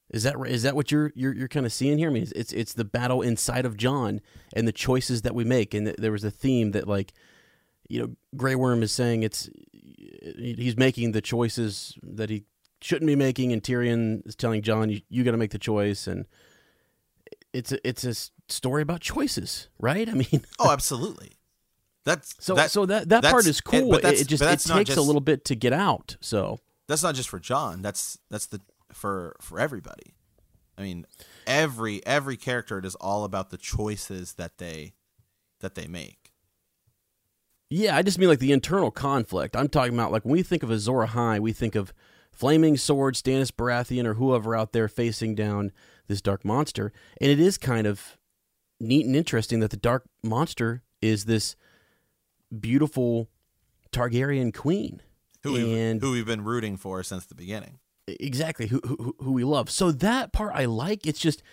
[0.09, 2.09] Is that is that what you're you're you're kind of seeing here?
[2.09, 4.21] I mean, it's it's, it's the battle inside of Jon
[4.53, 5.73] and the choices that we make.
[5.73, 7.13] And th- there was a theme that like,
[7.89, 9.49] you know, Grey Worm is saying it's
[10.37, 12.45] he's making the choices that he
[12.81, 16.07] shouldn't be making, and Tyrion is telling Jon, "You, you got to make the choice."
[16.07, 16.25] And
[17.53, 18.13] it's a, it's a
[18.51, 20.07] story about choices, right?
[20.07, 21.31] I mean, oh absolutely
[22.05, 23.91] that's so that, so that that part is cool.
[23.91, 26.15] but It, it just it takes a little bit to get out.
[26.21, 28.61] So that's not just for jon that's that's the
[28.91, 30.15] for for everybody
[30.77, 31.05] i mean
[31.45, 34.93] every every character it is all about the choices that they
[35.59, 36.31] that they make
[37.69, 39.55] Yeah, I just mean like the internal conflict.
[39.55, 41.91] I'm talking about like when we think of Azor Ahai, we think of
[42.37, 45.71] flaming sword, Stannis Baratheon, or whoever out there facing down
[46.07, 46.91] this dark monster.
[47.19, 48.17] And it is kind of
[48.79, 51.55] neat and interesting that the dark monster is this
[52.57, 53.29] beautiful
[53.91, 55.01] Targaryen queen.
[55.43, 59.33] who we've, And- who we've been rooting for since the beginning Exactly, who, who who
[59.33, 59.69] we love.
[59.69, 61.05] So that part I like.
[61.05, 61.43] It's just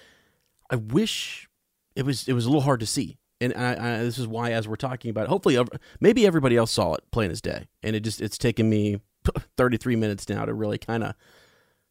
[0.70, 1.49] I wish
[1.97, 3.18] it was it was a little hard to see.
[3.40, 5.59] And I, I, this is why, as we're talking about, it, hopefully,
[6.01, 9.01] maybe everybody else saw it plain as day, and it just it's taken me
[9.56, 11.14] 33 minutes now to really kind of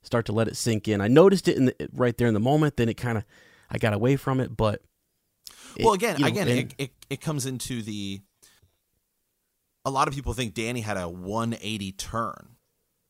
[0.02, 1.00] start to let it sink in.
[1.02, 3.24] I noticed it in the, right there in the moment, then it kind of
[3.70, 4.82] I got away from it, but
[5.78, 8.22] it- well again you know, again and- it, it, it comes into the
[9.86, 12.56] a lot of people think dany had a 180 turn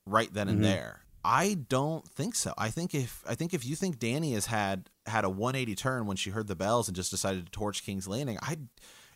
[0.06, 0.64] right then and Mhm.
[0.64, 4.48] there i don't think so i think if i think if you think dany has
[4.48, 7.84] had had a 180 turn when she heard the bells and just decided to torch
[7.86, 8.58] king's landing i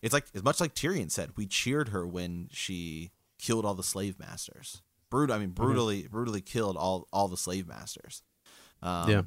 [0.02, 3.84] it's like as much like tyrion said we cheered her when she killed all the
[3.84, 5.64] slave masters brutal i mean Mm-hmm.
[5.64, 8.24] brutally brutally killed all all the slave masters
[8.82, 9.22] um, Yeah.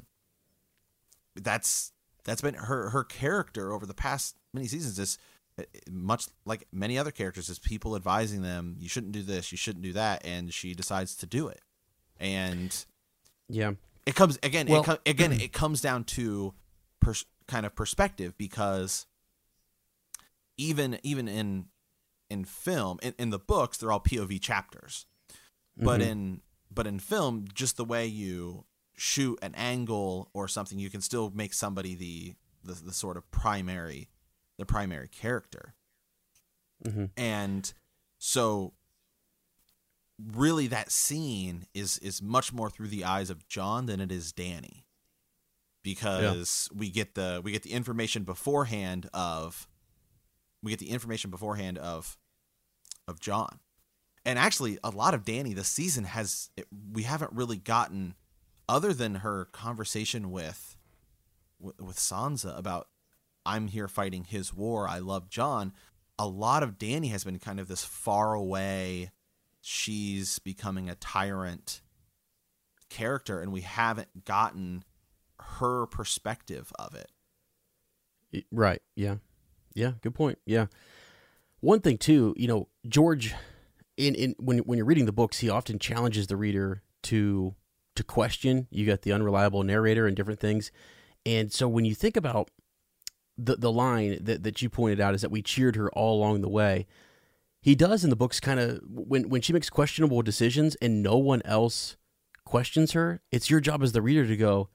[1.35, 1.91] that's
[2.23, 5.17] that's been her her character over the past many seasons is
[5.59, 9.57] uh, much like many other characters is people advising them you shouldn't do this you
[9.57, 11.61] shouldn't do that and she decides to do it
[12.19, 12.85] and
[13.49, 13.71] yeah,
[14.05, 16.53] it comes again Well- it com- again it comes down to
[17.01, 19.07] pers- kind of perspective because
[20.57, 21.65] even even in
[22.29, 25.05] in film in, in the books they're all pov chapters
[25.77, 26.05] but Mhm.
[26.05, 28.65] in but in film just the way you
[28.95, 33.29] shoot an angle or something you can still make somebody the the, the sort of
[33.31, 34.09] primary
[34.57, 35.75] the primary character
[36.85, 37.11] Mhm.
[37.17, 37.73] and
[38.19, 38.73] so
[40.19, 44.31] really that scene is is much more through the eyes of Jon than it is
[44.31, 44.83] Dany
[45.83, 49.67] because we get the we get the information beforehand of
[50.61, 52.19] we get the information beforehand of
[53.07, 53.59] of Jon.
[54.25, 56.49] And actually, a lot of Dany this season has
[56.91, 58.15] we haven't really gotten
[58.69, 60.77] other than her conversation with
[61.59, 62.87] with Sansa about
[63.45, 64.87] I'm here fighting his war.
[64.87, 65.73] I love Jon.
[66.19, 69.11] A lot of Dany has been kind of this far away.
[69.61, 71.81] She's becoming a tyrant
[72.89, 74.83] character, and we haven't gotten
[75.39, 78.45] her perspective of it.
[78.51, 78.81] Right.
[78.95, 79.15] Yeah.
[79.73, 79.93] Yeah.
[80.01, 80.37] Good point.
[80.45, 80.67] Yeah.
[81.59, 83.33] One thing too, you know, George,
[83.97, 87.55] in in when when you're reading the books, he often challenges the reader to
[87.95, 88.67] to question.
[88.71, 90.71] You got the unreliable narrator and different things,
[91.25, 92.49] and so when you think about
[93.37, 96.41] the the line that that you pointed out is that we cheered her all along
[96.41, 96.87] the way.
[97.61, 101.17] He does in the books kind of when when she makes questionable decisions and no
[101.17, 101.97] one else
[102.43, 103.21] questions her.
[103.31, 104.69] It's your job as the reader to go,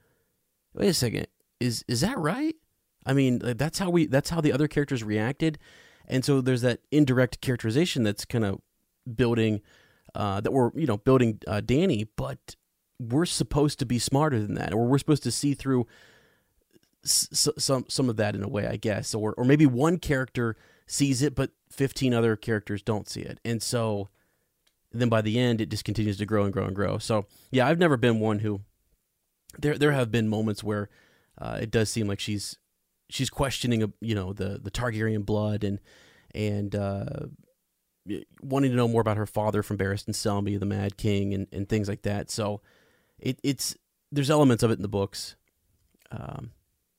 [0.74, 1.26] wait a second,
[1.60, 2.54] is is that right?
[3.04, 5.58] I mean, that's how we that's how the other characters reacted,
[6.06, 8.60] and so there's that indirect characterization that's kind of
[9.14, 9.60] building
[10.14, 12.56] uh, that we're you know building uh, Dany, but
[12.98, 15.86] we're supposed to be smarter than that, or we're supposed to see through
[17.04, 20.56] s- some some of that in a way, I guess, or or maybe one character
[20.86, 24.08] sees it, but 15 other characters don't see it, and so
[24.92, 26.96] then by the end it just continues to grow and grow and grow.
[26.98, 28.60] So yeah, I've never been one who
[29.58, 30.88] there there have been moments where
[31.38, 32.56] uh, it does seem like she's
[33.10, 35.80] she's questioning you know the the Targaryen blood and
[36.34, 37.26] and uh,
[38.42, 41.68] wanting to know more about her father from Barristan Selmy, the Mad King, and, and
[41.68, 42.30] things like that.
[42.30, 42.60] So
[43.18, 43.76] it, it's
[44.12, 45.36] there's elements of it in the books,
[46.10, 46.52] um,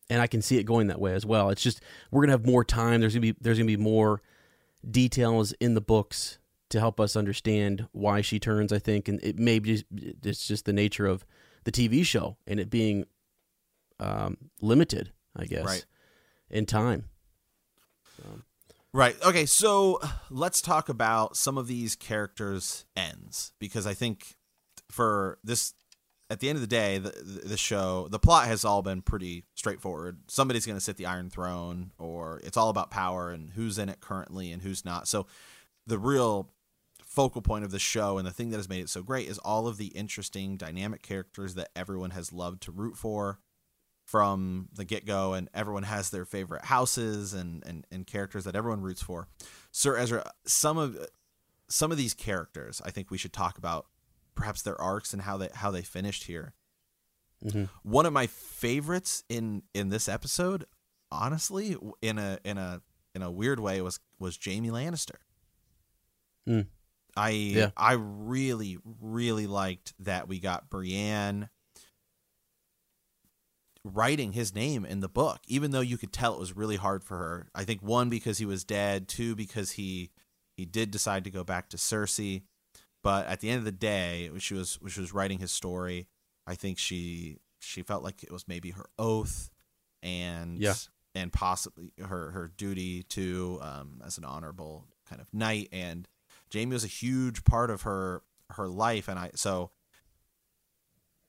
[0.10, 1.50] and I can see it going that way as well.
[1.50, 1.82] It's just
[2.12, 3.00] we're gonna have more time.
[3.00, 4.22] There's gonna be there's gonna be more
[4.90, 6.40] details in the books
[6.70, 8.74] to help us understand why she turns.
[8.74, 9.84] I think, and it may be
[10.24, 11.26] it's just the nature of
[11.64, 13.06] the TV show and it being
[14.00, 15.86] um, limited, I guess, right.
[16.50, 17.06] in time.
[18.98, 19.16] Right.
[19.24, 19.46] Okay.
[19.46, 20.00] So
[20.32, 24.38] let's talk about some of these characters' ends because I think
[24.90, 25.76] for this,
[26.32, 27.12] at the end of the day, the
[27.46, 30.22] the show, the plot has all been pretty straightforward.
[30.28, 33.88] Somebody's going to sit the Iron Throne, or it's all about power and who's in
[33.88, 35.08] it currently and who's not.
[35.08, 35.28] So
[35.86, 36.50] the real
[37.06, 39.38] focal point of the show and the thing that has made it so great is
[39.38, 43.38] all of the interesting dynamic characters that everyone has loved to root for
[44.08, 48.82] from the get-go and everyone has their favorite houses and, and, and characters that everyone
[48.82, 49.28] roots for
[49.72, 50.98] sir ezra some of
[51.68, 53.86] some of these characters i think we should talk about
[54.34, 56.54] perhaps their arcs and how they how they finished here
[57.44, 57.66] mm-hmm.
[57.84, 60.66] one of my favorites in in this episode
[61.12, 62.82] honestly in a in a
[63.14, 65.18] in a weird way was was jaime lannister
[66.48, 66.66] mm.
[67.18, 67.72] I yeah.
[67.76, 71.50] I really really liked that we got Brienne
[73.88, 77.04] writing his name in the book, even though you could tell it was really hard
[77.04, 77.50] for her.
[77.56, 80.12] I think one because he was dead, two because he
[80.56, 82.44] he did decide to go back to Cersei,
[83.04, 86.08] but at the end of the day, she was she was writing his story.
[86.46, 89.50] I think she she felt like it was maybe her oath
[90.04, 90.76] and yeah.
[91.16, 96.08] and possibly her her duty to um, as an honorable kind of knight and
[96.54, 99.72] Jaime was a huge part of her her life, and I so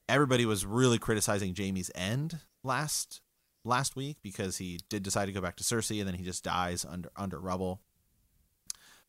[0.07, 3.21] everybody was really criticizing Jaime's end last
[3.63, 6.43] last week because he did decide to go back to Cersei, and then he just
[6.43, 7.81] dies under under rubble.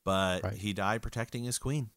[0.04, 0.54] But right.
[0.54, 1.90] he died protecting his queen.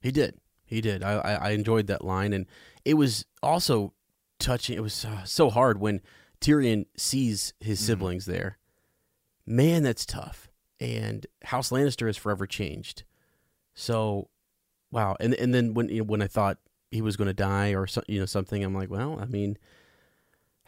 [0.00, 0.38] He did.
[0.64, 1.02] He did.
[1.02, 2.46] I, I, I enjoyed that line, and
[2.84, 3.94] it was also
[4.38, 4.76] touching.
[4.76, 6.00] It was uh, so hard when
[6.40, 7.86] Tyrion sees his mm-hmm.
[7.86, 8.32] siblings mm-hmm.
[8.32, 8.58] there.
[9.46, 13.04] Man, that's tough and House Lannister has forever changed.
[13.74, 14.28] So,
[14.90, 15.16] wow.
[15.20, 16.58] And and then when you know, when I thought
[16.90, 19.58] he was going to die or so, you know something, I'm like, well, I mean,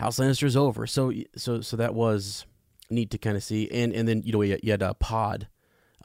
[0.03, 0.87] House Lannister's over.
[0.87, 2.45] So so so that was
[2.91, 3.71] neat to kind of see.
[3.71, 5.49] And and then you know you, you had uh, Pod,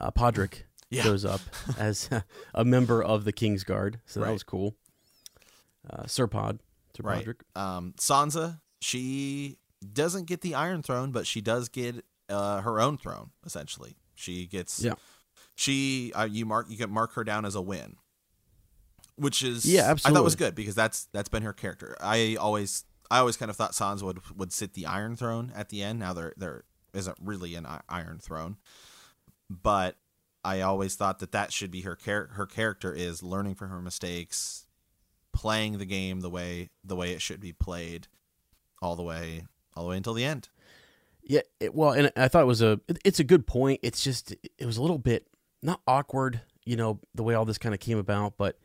[0.00, 1.02] uh, Podrick yeah.
[1.02, 1.40] shows up
[1.78, 2.08] as
[2.54, 4.00] a member of the King's Guard.
[4.06, 4.32] So that right.
[4.32, 4.76] was cool.
[5.88, 6.60] Uh, Sir Pod,
[6.96, 7.24] Sir right.
[7.24, 7.40] Podrick.
[7.60, 9.58] Um, Sansa, she
[9.92, 13.30] doesn't get the Iron Throne, but she does get uh, her own throne.
[13.44, 14.94] Essentially, she gets yeah.
[15.56, 17.96] She uh, you mark you can mark her down as a win,
[19.16, 20.16] which is yeah, absolutely.
[20.16, 21.96] I thought was good because that's that's been her character.
[22.00, 25.68] I always I always kind of thought Sansa would would sit the Iron Throne at
[25.68, 25.98] the end.
[25.98, 28.56] Now there there isn't really an Iron Throne,
[29.48, 29.96] but
[30.44, 33.80] I always thought that that should be her char- her character is learning from her
[33.80, 34.66] mistakes,
[35.32, 38.08] playing the game the way the way it should be played,
[38.80, 40.48] all the way all the way until the end.
[41.22, 43.80] Yeah, it, well, and I thought it was a it's a good point.
[43.82, 45.26] It's just it was a little bit
[45.62, 48.58] not awkward, you know, the way all this kind of came about, but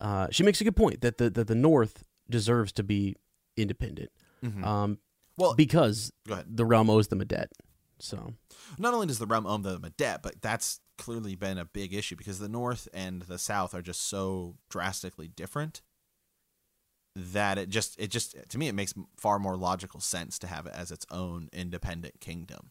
[0.00, 3.16] uh, she makes a good point that the that the North deserves to be
[3.56, 4.10] independent.
[4.44, 4.64] Mm-hmm.
[4.64, 4.98] Um,
[5.36, 6.12] well, because
[6.46, 7.50] the realm owes them a debt.
[7.98, 8.34] So
[8.78, 11.94] not only does the realm owe them a debt, but that's clearly been a big
[11.94, 15.82] issue because the North and the South are just so drastically different
[17.14, 20.66] that it just it just to me it makes far more logical sense to have
[20.66, 22.70] it as its own independent kingdom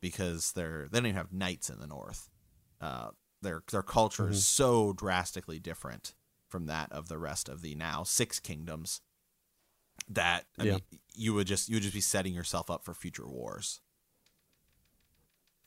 [0.00, 2.28] because they're they don't even have knights in the North.
[2.80, 3.08] Uh,
[3.42, 4.32] their their culture Mhm.
[4.32, 6.14] is so drastically different
[6.48, 9.00] from that of the rest of the now six kingdoms
[10.08, 10.72] that I Yeah.
[10.72, 10.80] mean,
[11.14, 13.80] you would just you would just be setting yourself up for future wars.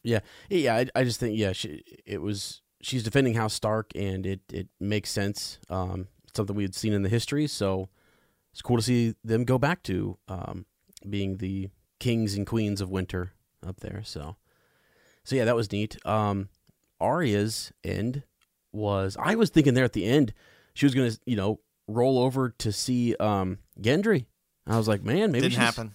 [0.04, 0.20] yeah,
[0.50, 0.76] yeah.
[0.76, 4.68] I, I just think yeah, she, it was she's defending House Stark, and it it
[4.80, 5.60] makes sense.
[5.70, 7.90] Um, something we had seen in the history, so
[8.52, 10.66] it's cool to see them go back to um,
[11.08, 11.70] being the
[12.00, 13.34] kings and queens of winter
[13.66, 14.02] up there.
[14.04, 14.38] So,
[15.24, 16.04] so yeah, that was neat.
[16.06, 16.50] Um,
[17.00, 18.24] Arya's end
[18.72, 20.34] was I was thinking there at the end
[20.74, 21.60] she was gonna you know
[21.94, 24.26] roll over to see um Gendry.
[24.68, 25.92] I was like, man, maybe Didn't happen.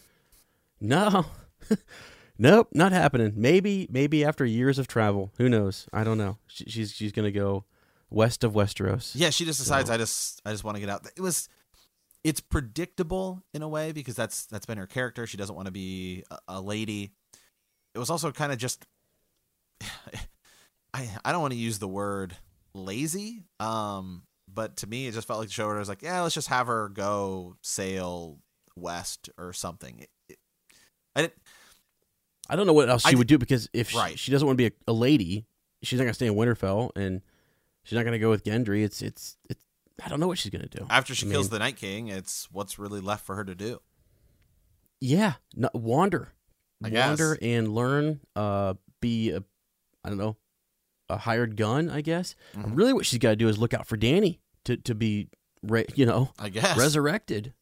[0.80, 1.26] No.
[2.38, 3.32] nope, not happening.
[3.36, 5.32] Maybe maybe after years of travel.
[5.38, 5.88] Who knows?
[5.92, 6.38] I don't know.
[6.46, 7.64] She, she's she's to go
[8.10, 9.12] west of Westeros.
[9.14, 11.06] Yeah, she just decides So- I just I just want to get out.
[11.16, 11.48] It was
[12.24, 15.26] it's predictable in a way because that's that's been her character.
[15.26, 17.12] She doesn't want to be a, a lady.
[17.94, 18.84] It was also kind of just
[20.92, 22.36] I I don't want to use the word
[22.74, 23.44] lazy.
[23.60, 24.22] Um
[24.56, 26.66] but to me it just felt like the showrunner was like, yeah, let's just have
[26.66, 28.40] her go sail
[28.74, 30.00] west or something.
[30.00, 30.38] It, it,
[31.14, 31.34] I didn't
[32.50, 34.18] I don't know what else she would do because if she, Right.
[34.18, 35.46] she doesn't want to be a, a lady,
[35.82, 37.20] she's not going to stay in Winterfell and
[37.84, 38.82] she's not going to go with Gendry.
[38.84, 39.62] It's it's it's
[40.04, 40.86] I don't know what she's going to do.
[40.90, 43.54] after she I kills mean- the Night King, it's what's really left for her to
[43.54, 43.80] do.
[45.00, 46.32] Yeah, no, wander.
[46.84, 47.08] I guess.
[47.08, 49.42] wander and learn uh be a
[50.04, 50.36] I don't know,
[51.08, 52.34] a hired gun, I guess.
[52.54, 52.76] Mhm.
[52.76, 55.28] Really what she's got to do is look out for Dany to to be
[55.94, 56.76] you know, I guess.
[56.78, 57.52] resurrected.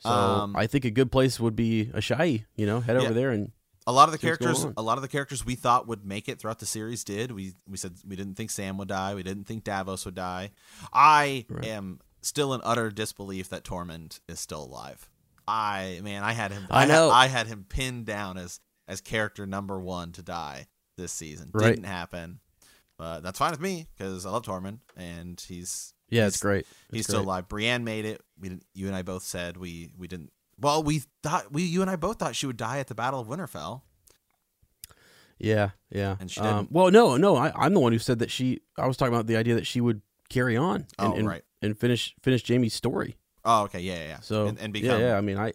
[0.00, 3.02] So Um, I think a good place would be Asshai, you know, head Yeah.
[3.06, 3.50] over there and
[3.86, 5.88] a lot of the See what's going characters a lot of the characters we thought
[5.88, 8.88] would make it throughout the series did we we said we didn't think sam would
[8.88, 10.50] die we didn't think davos would die
[10.92, 11.64] i Right.
[11.64, 15.08] am still in utter disbelief that tormund is still alive
[15.48, 17.08] i man i had him I had- know.
[17.10, 20.66] i had him pinned down as as character number one to die
[20.98, 21.70] this season Right.
[21.70, 22.40] didn't happen
[22.98, 26.66] but that's fine with me because i love tormund and he's yeah, He's- it's great.
[26.90, 29.92] he's It's still alive brienne made it we didn't you and i both said we
[29.98, 32.86] we didn't well we thought we you and i both thought she would die at
[32.88, 33.82] the battle of winterfell
[35.38, 36.16] Yeah, yeah.
[36.18, 36.72] And she um, didn't.
[36.72, 38.60] well, no, no, I, I'm the one who said that she.
[38.76, 41.42] I was talking about the idea that she would carry on and, Oh, and, right.
[41.62, 43.16] and finish finish Jaime's story.
[43.44, 44.20] Oh, okay, yeah, yeah, yeah.
[44.20, 45.00] So and, and become.
[45.00, 45.16] yeah, yeah.
[45.16, 45.52] I mean, I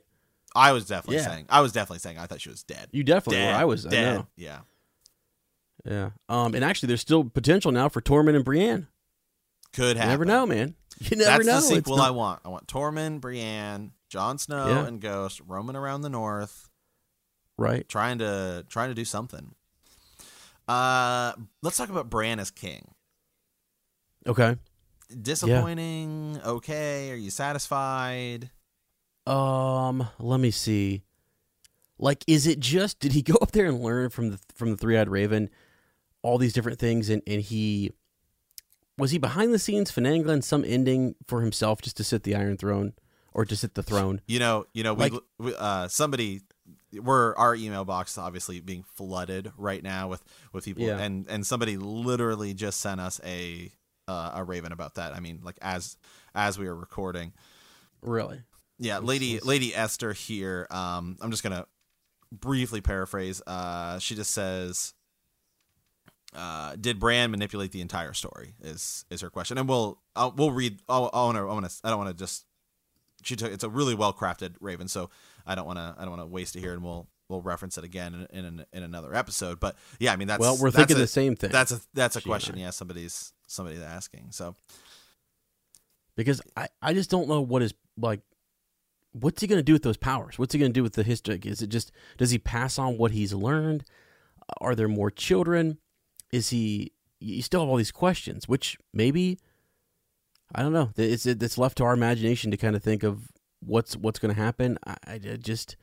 [0.55, 1.27] I was definitely Yeah.
[1.27, 1.45] saying.
[1.49, 2.17] I was definitely saying.
[2.17, 2.87] I thought she was dead.
[2.93, 3.53] you definitely dead.
[3.55, 3.59] were.
[3.59, 3.85] I was.
[3.85, 4.15] I dead.
[4.15, 4.27] know.
[4.37, 4.59] Yeah,
[5.85, 6.09] Yeah.
[6.29, 8.87] Um, and actually, there's still potential now for Tormund and Brienne.
[9.73, 10.09] Could You happen.
[10.09, 10.75] never know, man.
[10.99, 11.55] You never That's know.
[11.69, 12.39] the sequel not- I want.
[12.45, 14.85] I want Tormund, Brienne, Jon Snow, Yeah.
[14.87, 16.69] and Ghost roaming around the North,
[17.57, 17.87] right.
[17.89, 19.53] trying to trying to do something.
[20.67, 22.93] Uh, let's talk about Bran as king.
[24.25, 24.55] Okay.
[25.21, 26.39] Disappointing.
[26.45, 27.11] Okay.
[27.11, 28.49] Are you satisfied?
[29.27, 31.01] Um, let me see.
[31.99, 34.77] Like, is it just did he go up there and learn from the from the
[34.77, 35.49] three eyed raven
[36.21, 37.91] all these different things, and and he
[38.97, 42.57] was he behind the scenes finagling some ending for himself just to sit the Iron
[42.57, 42.93] Throne
[43.33, 44.21] or to sit the throne?
[44.27, 46.41] You know, you know, we, Like- we uh somebody
[47.01, 50.99] we're our email box obviously being flooded right now with with people Yeah.
[50.99, 53.71] and and somebody literally just sent us a
[54.07, 55.15] uh, a raven about that.
[55.15, 55.97] I mean, like as
[56.35, 57.33] as we are recording.
[58.01, 58.41] Really?
[58.77, 60.67] Yeah, lady lady Esther here.
[60.69, 61.65] Um I'm just going to
[62.31, 63.41] briefly paraphrase.
[63.47, 64.93] Uh she just says
[66.35, 68.53] uh, did Bran manipulate the entire story?
[68.61, 70.79] Is is her question, and we'll I'll, we'll read.
[70.89, 71.41] I'll, I want to.
[71.41, 71.75] I want to.
[71.83, 72.45] I don't want to just.
[73.23, 73.51] She took.
[73.51, 75.09] It's a really well crafted Raven, so
[75.45, 75.95] I don't want to.
[75.97, 78.65] I don't want to waste it here, and we'll we'll reference it again in in,
[78.73, 79.59] in another episode.
[79.59, 81.51] But yeah, I mean that's well, we're that's thinking a, the same thing.
[81.51, 82.57] That's a that's a She question.
[82.57, 84.27] Yeah, somebody's somebody's asking.
[84.31, 84.55] So
[86.15, 88.21] because I, I just don't know what is like
[89.13, 91.03] what's he going to do with those powers what's he going to do with the
[91.03, 93.83] history is it just does he pass on what he's learned
[94.59, 95.77] are there more children
[96.33, 99.39] is he you still have all these questions which maybe
[100.55, 103.31] i don't know it's it's left to our imagination to kind of think of
[103.65, 105.77] what's what's going to happen I, I just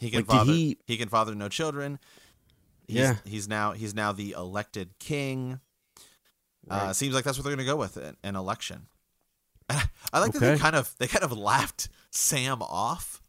[0.00, 0.52] he can Like, father.
[0.52, 1.98] he- He, can father no children.
[2.86, 3.16] He's, Yeah.
[3.24, 5.58] he's now he's now the elected king.
[6.70, 8.86] Uh, seems like that's what they're going to go with an, an election.
[9.70, 13.20] I like that they kind of they kind of laughed Sam off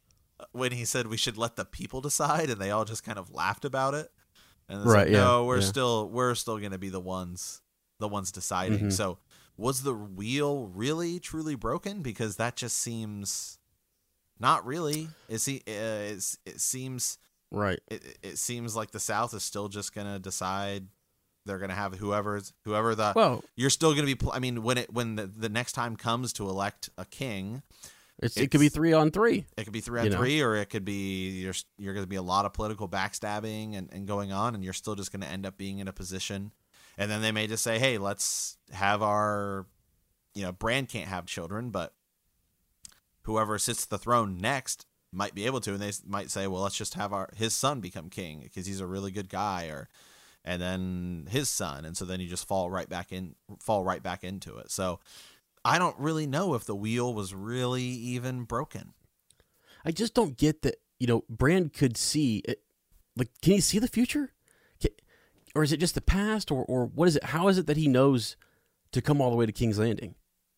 [0.51, 3.33] when he said we should let the people decide, and they all just kind of
[3.33, 4.11] laughed about it.
[4.69, 5.65] And Right, like, yeah, no, we're yeah.
[5.65, 7.61] still we're still going to be the ones
[7.99, 8.79] the ones deciding.
[8.79, 8.93] Mhm.
[8.93, 9.17] So
[9.57, 12.01] was the wheel really truly broken?
[12.01, 13.57] Because that just seems
[14.39, 15.09] not really.
[15.27, 17.17] It, se- uh, it's, it seems
[17.51, 17.79] Right.
[17.89, 20.87] it, it seems like the South is still just gonna decide
[21.45, 24.15] they're gonna have whoever's whoever the Well, you're still gonna be.
[24.15, 27.63] Pl- I mean, when it when the, the next time comes to elect a king,
[28.21, 29.45] it could be three on three.
[29.57, 30.17] it could be three on know.
[30.17, 33.89] three, or it could be you're you're gonna be a lot of political backstabbing and,
[33.91, 36.51] and going on, and you're still just gonna end up being in a position,
[36.97, 39.65] and then they may just say, hey, let's have our,
[40.33, 41.93] you know, Bran can't have children, but
[43.23, 46.77] whoever sits the throne next might be able to, and they might say, well, let's
[46.77, 49.87] just have our his son become king because he's a really good guy, or
[50.43, 54.03] and then his son, and so then you just fall right back in, fall right
[54.03, 54.71] back into it.
[54.71, 54.99] So
[55.63, 58.93] I don't really know if the wheel was really even broken.
[59.83, 60.75] I just don't get that.
[60.99, 62.61] You know, Bran could see it.
[63.15, 64.33] Like, can he see the future,
[64.81, 64.95] Ca-
[65.55, 67.25] or is it just the past, or or what is it?
[67.25, 68.35] How is it that he knows
[68.91, 70.15] to come all the way to King's Landing?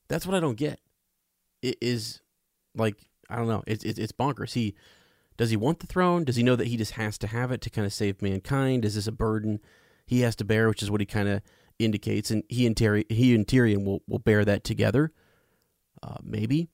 [0.08, 0.80] That's what I don't get.
[1.62, 2.22] It is
[2.76, 3.64] like I don't know.
[3.68, 4.54] It's it's, it's bonkers.
[4.54, 4.76] He
[5.38, 6.24] does he want the throne?
[6.24, 8.86] Does he know that he just has to have it to kind of save mankind?
[8.86, 9.60] Is this a burden
[10.06, 11.42] he has to bear, which is what he kind of
[11.86, 12.32] indicates?
[12.32, 15.12] And he and Terry, he and Tyrion will will bear that together,
[16.02, 16.70] uh, maybe.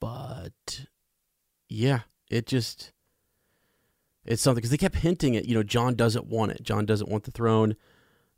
[0.00, 0.86] But
[1.68, 2.00] yeah,
[2.30, 2.92] it just
[4.24, 6.62] it's something because they kept hinting at you know Jon doesn't want it.
[6.62, 7.76] Jon doesn't want the throne,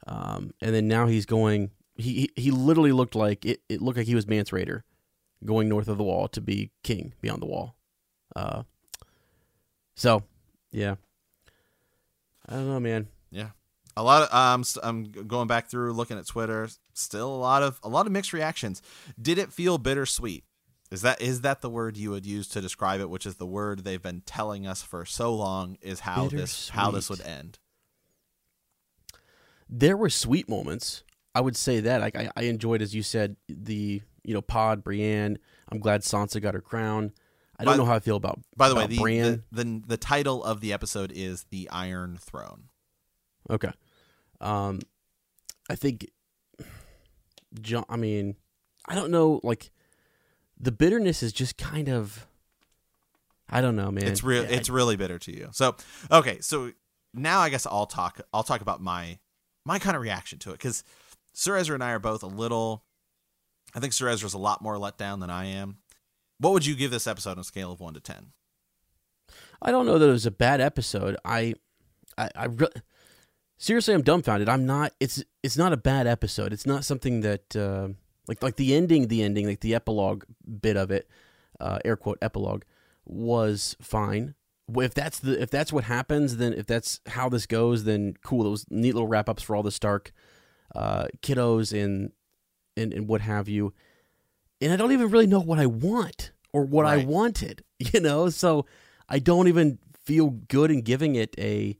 [0.06, 1.70] um, and then now he's going.
[1.96, 3.60] He he literally looked like it.
[3.68, 4.82] It looked like he was Mance Rayder,
[5.44, 7.76] going north of the wall to be king beyond the wall.
[8.34, 8.62] Uh,
[9.94, 10.22] so
[10.72, 10.96] yeah,
[12.48, 13.08] I don't know, man.
[13.96, 16.68] A lot of um I'm going back through looking at Twitter.
[16.94, 18.82] Still a lot of a lot of mixed reactions.
[19.20, 20.44] Did it feel bittersweet?
[20.90, 23.10] Is that is that the word you would use to describe it?
[23.10, 26.90] Which is the word they've been telling us for so long is how this how
[26.90, 27.58] this would end.
[29.68, 31.02] There were sweet moments.
[31.34, 32.00] I would say that.
[32.00, 35.38] Like I, I enjoyed, as you said, the you know Pod Brienne.
[35.68, 37.12] I'm glad Sansa got her crown.
[37.58, 39.96] I don't By- know how I feel about By the way, the, the the the
[39.96, 42.64] title of the episode is the Iron Throne.
[43.50, 43.70] Okay.
[44.44, 44.80] Um,
[45.70, 46.10] I think
[47.60, 47.84] Jon.
[47.88, 48.36] I mean,
[48.86, 49.40] I don't know.
[49.42, 49.70] Like,
[50.60, 52.26] the bitterness is just kind of.
[53.48, 54.04] I don't know, man.
[54.06, 54.44] It's real.
[54.44, 55.48] It's really bitter to you.
[55.52, 55.76] So
[56.10, 56.72] okay, so
[57.12, 58.20] now I guess I'll talk.
[58.32, 59.18] I'll talk about my
[59.64, 60.84] my kind of reaction to it because
[61.32, 62.84] Sir Ezra and I are both a little.
[63.74, 65.78] I think Sir Ezra's a lot more let down than I am.
[66.38, 68.32] What would you give this episode on a scale of one to ten?
[69.60, 71.16] I don't know that it was a bad episode.
[71.24, 71.54] I,
[72.18, 72.68] I, I re-
[73.56, 74.48] seriously, I'm dumbfounded.
[74.48, 74.92] I'm not.
[75.00, 76.52] It's it's not a bad episode.
[76.52, 77.88] It's not something that uh,
[78.28, 80.24] like like the ending, the ending, like the epilogue
[80.60, 81.08] bit of it,
[81.60, 82.62] uh, air quote epilogue,
[83.04, 84.34] was fine.
[84.76, 88.44] If that's the if that's what happens, then if that's how this goes, then cool.
[88.44, 90.12] Those neat little wrap ups for all the Stark
[90.74, 92.12] uh, kiddos and,
[92.76, 93.74] and and what have you.
[94.60, 98.30] And I don't even really know what I want or what I wanted, you know.
[98.30, 98.64] So
[99.08, 101.78] I don't even feel good in giving it a.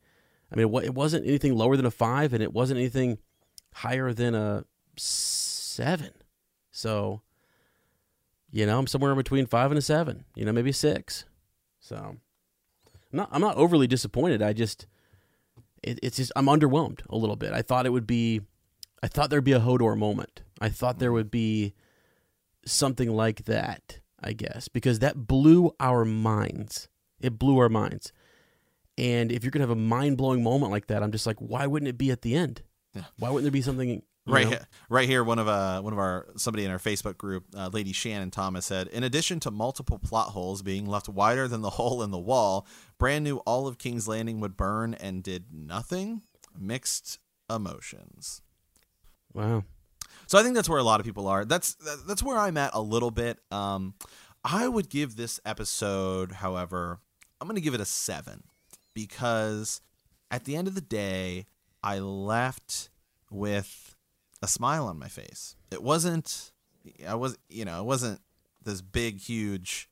[0.52, 3.18] I mean, it wasn't anything lower than a five, and it wasn't anything
[3.74, 4.64] higher than a
[4.96, 6.10] seven.
[6.70, 7.22] So,
[8.50, 10.24] you know, I'm somewhere in between five and a seven.
[10.34, 11.24] You know, maybe six.
[11.80, 12.20] So, I'm
[13.12, 13.28] not.
[13.32, 14.42] I'm not overly disappointed.
[14.42, 14.86] I just,
[15.82, 17.52] it, it's just I'm underwhelmed a little bit.
[17.52, 18.40] I thought it would be,
[19.02, 20.42] I thought there'd be a Hodor moment.
[20.60, 21.74] I thought there would be
[22.64, 24.00] something like that.
[24.26, 26.88] I guess because that blew our minds.
[27.20, 28.10] It blew our minds.
[28.96, 31.66] And if you're gonna have a mind blowing moment like that, I'm just like, why
[31.66, 32.62] wouldn't it be at the end?
[32.94, 33.02] Yeah.
[33.18, 35.22] Why wouldn't there be something Right, here, right here.
[35.22, 38.64] One of uh, one of our somebody in our Facebook group, uh, Lady Shannon Thomas
[38.64, 42.18] said, in addition to multiple plot holes being left wider than the hole in the
[42.18, 42.66] wall,
[42.98, 46.22] Bran knew all of King's Landing would burn and did nothing.
[46.58, 47.18] Mixed
[47.50, 48.40] emotions.
[49.34, 49.64] Wow.
[50.26, 51.44] So I think that's where a lot of people are.
[51.44, 51.74] That's
[52.06, 53.40] that's where I'm at a little bit.
[53.50, 53.92] Um,
[54.42, 56.98] I would give this episode, however,
[57.40, 58.44] I'm going to give it a seven
[58.94, 59.80] because
[60.30, 61.46] at the end of the day,
[61.82, 62.88] I left
[63.30, 63.96] with
[64.42, 65.56] a smile on my face.
[65.70, 66.52] It wasn't,
[67.06, 68.20] I was, you know, it wasn't
[68.64, 69.88] this big, huge,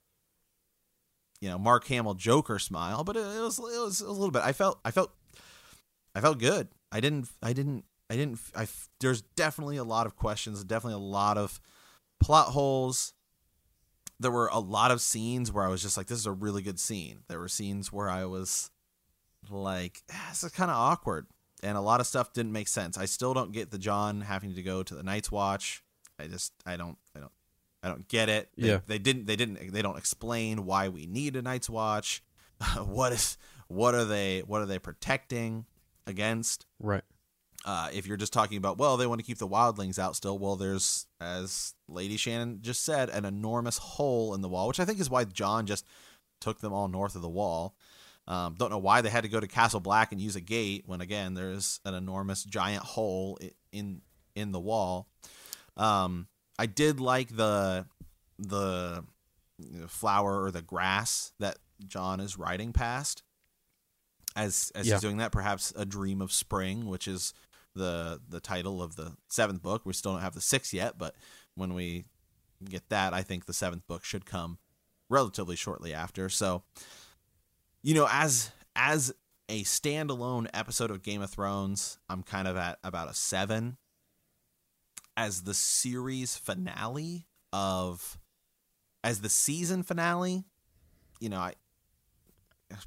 [1.41, 4.43] you know, Mark Hamill Joker smile, but it, was, it was a little bit.
[4.43, 5.13] I felt, I felt,
[6.15, 6.69] I felt good.
[6.91, 8.67] I didn't, I didn't, I didn't, I,
[9.01, 11.61] there's definitely a lot of questions, definitely a lot of
[12.21, 13.15] plot holes.
[14.21, 16.63] There were a lot of scenes where I was just like, this is a really
[16.63, 17.21] good scene.
[17.29, 18.71] There were scenes where I was
[19.51, 21.27] like, "Ah, this is kind of awkward.
[21.65, 22.99] And a lot of stuff didn't make sense.
[22.99, 25.85] I still don't get the Jon having to go to the Night's Watch.
[26.19, 27.31] I just, I don't, I don't,
[27.85, 28.51] I don't get it.
[28.59, 28.81] They, Yeah.
[28.87, 32.23] they didn't, they didn't, they don't explain why we need a Night's Watch.
[32.85, 33.39] what is,
[33.69, 35.67] what are they, what are they protecting
[36.05, 36.67] against?
[36.81, 37.05] Right.
[37.65, 40.37] uh, if you're just talking about well they want to keep the wildlings out still
[40.37, 44.85] well there's as lady shannon just said an enormous hole in the wall which i
[44.85, 45.87] think is why jon just
[46.41, 47.77] took them all north of the wall
[48.29, 50.85] Um, don't know why they had to go to Castle Black and use a gate
[50.87, 53.39] when again there's an enormous giant hole
[53.73, 54.01] in
[54.35, 55.09] in the wall.
[55.77, 57.87] Um, I did like the
[58.39, 59.05] the
[59.89, 63.23] flower or the grass that Jon is riding past
[64.37, 64.95] as as yeah.
[64.95, 65.33] he's doing that.
[65.33, 67.35] Perhaps a dream of spring, which is
[67.75, 69.83] the the title of the seventh book.
[69.85, 71.15] We still don't have the sixth yet, but
[71.55, 72.05] when we
[72.69, 74.59] get that, I think the seventh book should come
[75.09, 76.29] relatively shortly after.
[76.29, 76.63] So,
[77.83, 79.13] you know, as as
[79.49, 83.77] a standalone episode of Game of Thrones, I'm kind of at about a seven.
[85.15, 88.19] As the series finale of,
[89.05, 90.45] as the season finale,
[91.21, 91.53] you know, I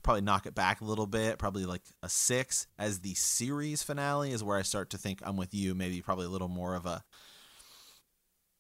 [0.02, 2.66] probably knock it back a little bit, probably like a six.
[2.80, 6.26] As the series finale is where I start to think I'm with you, maybe probably
[6.26, 7.04] a little more of a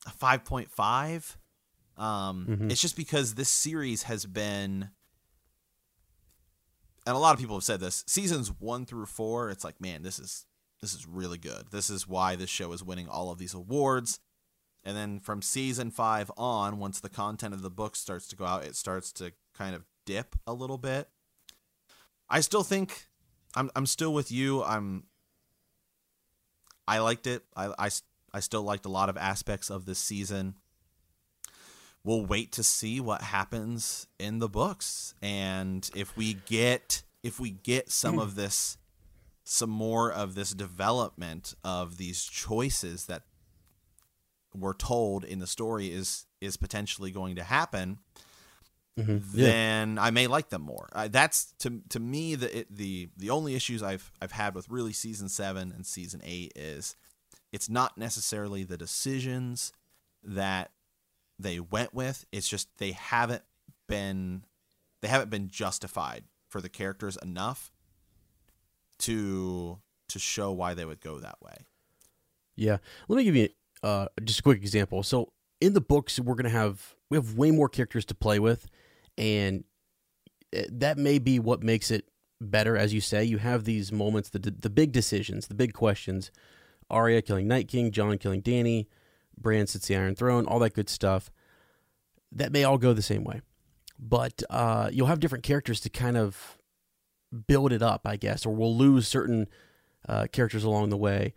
[0.05, 1.37] a 5.5.
[1.97, 2.71] Um, mm-hmm.
[2.71, 4.89] It's just because this series has been,
[7.05, 8.03] and a lot of people have said this.
[8.07, 10.45] Seasons one through four, it's like, man, this is
[10.81, 11.67] this is really good.
[11.71, 14.19] This is why this show is winning all of these awards.
[14.83, 18.45] And then from season five on, once the content of the book starts to go
[18.45, 21.09] out, it starts to kind of dip a little bit.
[22.29, 23.07] I still think
[23.55, 24.63] I'm I'm still with you.
[24.63, 25.05] I'm
[26.87, 27.43] I liked it.
[27.55, 27.89] I I
[28.33, 30.55] I still liked a lot of aspects of this season.
[32.05, 37.51] We'll wait to see what happens in the books and if we get if we
[37.51, 38.77] get some of this
[39.43, 43.23] some more of this development of these choices that
[44.53, 47.97] we're told in the story is is potentially going to happen
[48.97, 49.17] mm-hmm.
[49.33, 50.89] then I may like them more.
[50.93, 54.69] Uh, that's to to me the it, the the only issues I've I've had with
[54.69, 56.95] really season seven and season eight is
[57.51, 59.73] it's not necessarily the decisions
[60.23, 60.71] that
[61.39, 62.25] they went with.
[62.31, 63.43] It's just they haven't
[63.87, 64.43] been
[65.01, 67.71] they haven't been justified for the characters enough
[68.99, 69.79] to
[70.09, 71.65] to show why they would go that way.
[72.55, 72.77] Yeah,
[73.07, 73.49] let me give you
[73.83, 75.03] uh, just a quick example.
[75.03, 78.67] So in the books, we're gonna have we have way more characters to play with,
[79.17, 79.63] and
[80.53, 82.09] eh, that may be what makes it
[82.39, 82.77] better.
[82.77, 86.31] As you say, you have these moments, the the big decisions, the big questions
[86.89, 88.87] Arya killing Night King, Jon killing Dany,
[89.37, 91.31] Bran sits the Iron Throne, all that good stuff.
[92.31, 93.41] That may all go the same way,
[93.97, 96.57] but uh, you'll have different characters to kind of
[97.47, 99.47] build it up, I guess, or we'll lose certain
[100.07, 101.33] uh, characters along the way.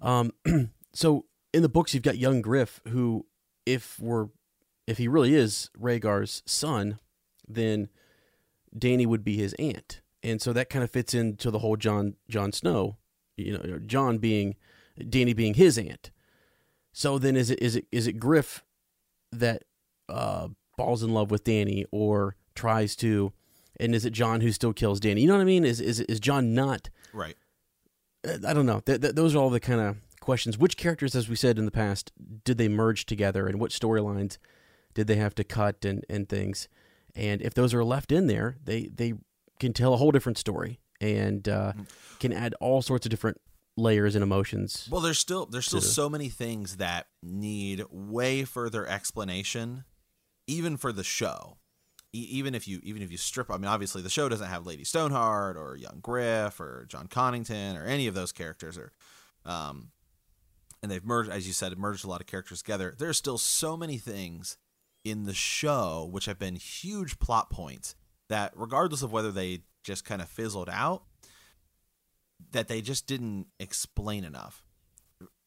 [0.00, 0.32] Um,
[0.92, 3.26] so in the books, you've got young Griff, who,
[3.66, 4.28] if we're
[4.86, 6.98] if he really is Rhaegar's son,
[7.48, 7.88] then
[8.76, 12.16] Dany would be his aunt, and so that kind of fits into the whole Jon
[12.28, 12.96] Jon Snow,
[13.36, 14.56] you know, Jon being
[14.98, 16.10] Dany being his aunt.
[16.92, 18.62] So then is it is it is it Griff
[19.32, 19.64] that
[20.08, 23.32] uh, falls in love with Dany or tries to,
[23.80, 25.22] and is it Jon who still kills Dany?
[25.22, 25.64] You know what I mean?
[25.64, 27.36] Is is is Jon not right?
[28.24, 28.80] I don't know.
[28.80, 30.58] Th- th- those are all the kind of questions.
[30.58, 32.12] Which characters, as we said in the past,
[32.44, 34.38] did they merge together, and what storylines
[34.94, 36.68] did they have to cut and and things?
[37.14, 39.14] And if those are left in there, they they
[39.58, 41.82] can tell a whole different story and uh, mm-hmm.
[42.20, 43.40] can add all sorts of different
[43.76, 44.88] layers and emotions.
[44.90, 49.84] Well, there's still there's still so many things that need way further explanation,
[50.46, 51.58] even for the show.
[52.12, 54.66] E- even if you even if you strip, I mean, obviously the show doesn't have
[54.66, 58.92] Lady Stoneheart or Young Griff or Jon Connington or any of those characters, or
[59.44, 59.90] um,
[60.82, 62.94] and they've merged, as you said, merged a lot of characters together.
[62.96, 64.58] There's still so many things
[65.04, 67.94] in the show which have been huge plot points
[68.28, 71.04] that, regardless of whether they just kind of fizzled out
[72.52, 74.64] that they just didn't explain enough.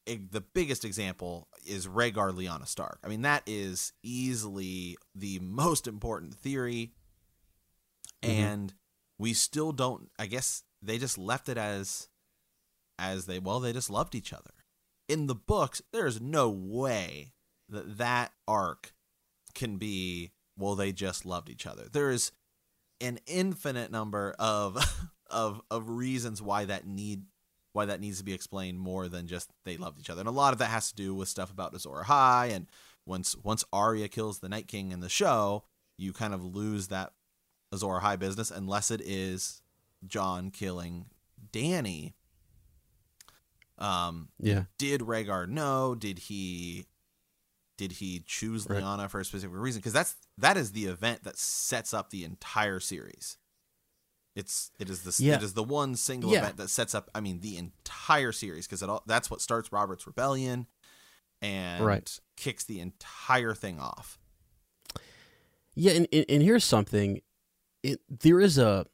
[0.05, 2.99] the biggest example is Rhaegar Lyanna Stark.
[3.03, 6.93] I mean, that is easily the most important theory,
[8.23, 8.31] mm-hmm.
[8.31, 8.73] and
[9.17, 10.09] we still don't.
[10.19, 12.07] I guess they just left it as,
[12.99, 14.51] as they well, they just loved each other.
[15.07, 17.33] In the books, there is no way
[17.69, 18.93] that that arc
[19.55, 21.83] can be well, they just loved each other.
[21.91, 22.31] There is
[23.01, 24.77] an infinite number of
[25.29, 27.23] of of reasons why that need
[27.73, 30.21] why that needs to be explained more than just they loved each other.
[30.21, 32.67] And a lot of that has to do with stuff about Azor Ahai and
[33.05, 35.65] once once Arya kills the Night King in the show,
[35.97, 37.13] you kind of lose that
[37.73, 39.61] Azor Ahai business unless it is
[40.07, 41.07] Jon killing
[41.51, 42.13] Dany.
[43.77, 44.63] Um yeah.
[44.77, 45.95] Did Rhaegar know?
[45.95, 46.85] Did he
[47.77, 48.81] did he choose right.
[48.81, 49.79] Lyanna for a specific reason?
[49.79, 53.37] Because that's that is the event that sets up the entire series.
[54.35, 55.35] It's it is the yeah.
[55.35, 56.39] it is the one single yeah.
[56.39, 57.09] event that sets up.
[57.15, 60.67] I mean, the entire series because it all that's what starts Robert's rebellion,
[61.41, 62.19] and right.
[62.35, 64.19] kicks the entire thing off.
[65.73, 67.21] Yeah, and and, and here's something.
[67.81, 68.85] It, there is a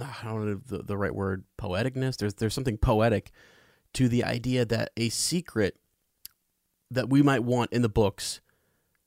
[0.00, 2.16] I don't know the, the right word poeticness.
[2.16, 3.30] There's there's something poetic
[3.94, 5.76] to the idea that a secret
[6.90, 8.40] that we might want in the books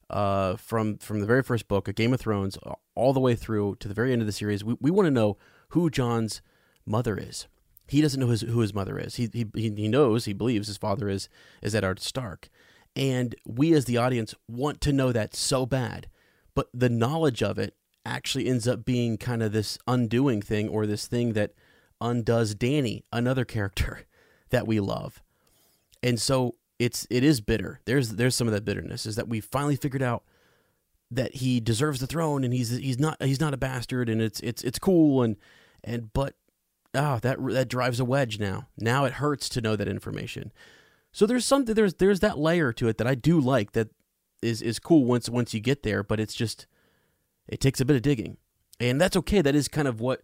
[0.09, 2.57] uh, from from the very first book, A Game of Thrones,
[2.95, 4.63] all the way through to the very end of the series.
[4.63, 5.37] We we want to know
[5.69, 6.41] who Jon's
[6.85, 7.47] mother is.
[7.87, 9.15] He doesn't know his, who his mother is.
[9.15, 11.29] He, he he knows he believes his father is
[11.61, 12.49] is Eddard Stark,
[12.95, 16.07] and we as the audience want to know that so bad,
[16.55, 20.85] but the knowledge of it actually ends up being kind of this undoing thing or
[20.85, 21.53] this thing that
[22.01, 24.05] undoes Dany, another character
[24.49, 25.21] that we love,
[26.01, 27.81] and so it's it is bitter.
[27.85, 30.23] There's there's some of that bitterness is that we finally figured out
[31.11, 34.39] that he deserves the throne and he's he's not he's not a bastard and it's
[34.39, 35.35] it's it's cool and
[35.83, 36.35] and but
[36.95, 38.67] ah oh, that that drives a wedge now.
[38.77, 40.51] Now it hurts to know that information.
[41.11, 43.89] So there's something there's there's that layer to it that I do like that
[44.41, 46.65] is is cool once once you get there, but it's just
[47.47, 48.37] it takes a bit of digging.
[48.79, 49.41] And that's okay.
[49.41, 50.21] That is kind of what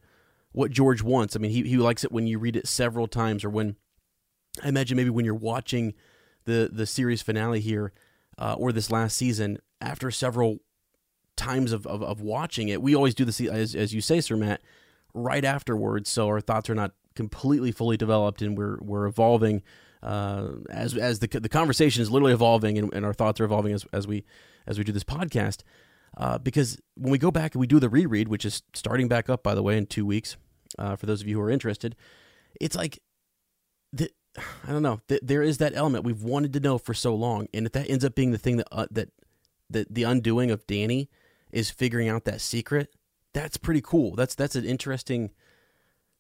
[0.53, 1.35] what George wants.
[1.35, 3.75] I mean, he he likes it when you read it several times or when
[4.63, 5.95] I imagine maybe when you're watching
[6.45, 7.91] the the series finale here
[8.37, 10.59] uh, or this last season after several
[11.35, 14.37] times of, of, of watching it we always do this as, as you say sir
[14.37, 14.61] matt
[15.13, 19.61] right afterwards so our thoughts are not completely fully developed and we're we're evolving
[20.03, 23.73] uh, as as the the conversation is literally evolving and, and our thoughts are evolving
[23.73, 24.23] as, as we
[24.67, 25.63] as we do this podcast
[26.17, 29.29] uh, because when we go back and we do the reread which is starting back
[29.29, 30.37] up by the way in two weeks
[30.77, 31.95] uh, for those of you who are interested
[32.61, 32.99] it's like
[34.37, 35.01] I don't know.
[35.21, 38.03] There is that element we've wanted to know for so long, and if that ends
[38.03, 39.09] up being the thing that uh, that
[39.69, 41.07] that the undoing of Dany
[41.51, 42.93] is figuring out that secret,
[43.33, 44.15] that's pretty cool.
[44.15, 45.31] That's that's an interesting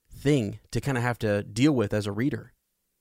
[0.09, 2.53] thing to kind of have to deal with as a reader.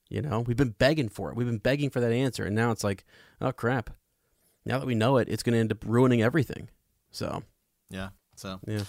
[0.09, 1.35] You know, we've been begging for it.
[1.35, 3.05] We've been begging for that answer, and now it's like,
[3.41, 3.89] oh crap!
[4.65, 6.69] Now that we know it, it's going to end up ruining everything.
[7.11, 7.43] So,
[7.89, 8.09] yeah.
[8.35, 8.83] So, yeah.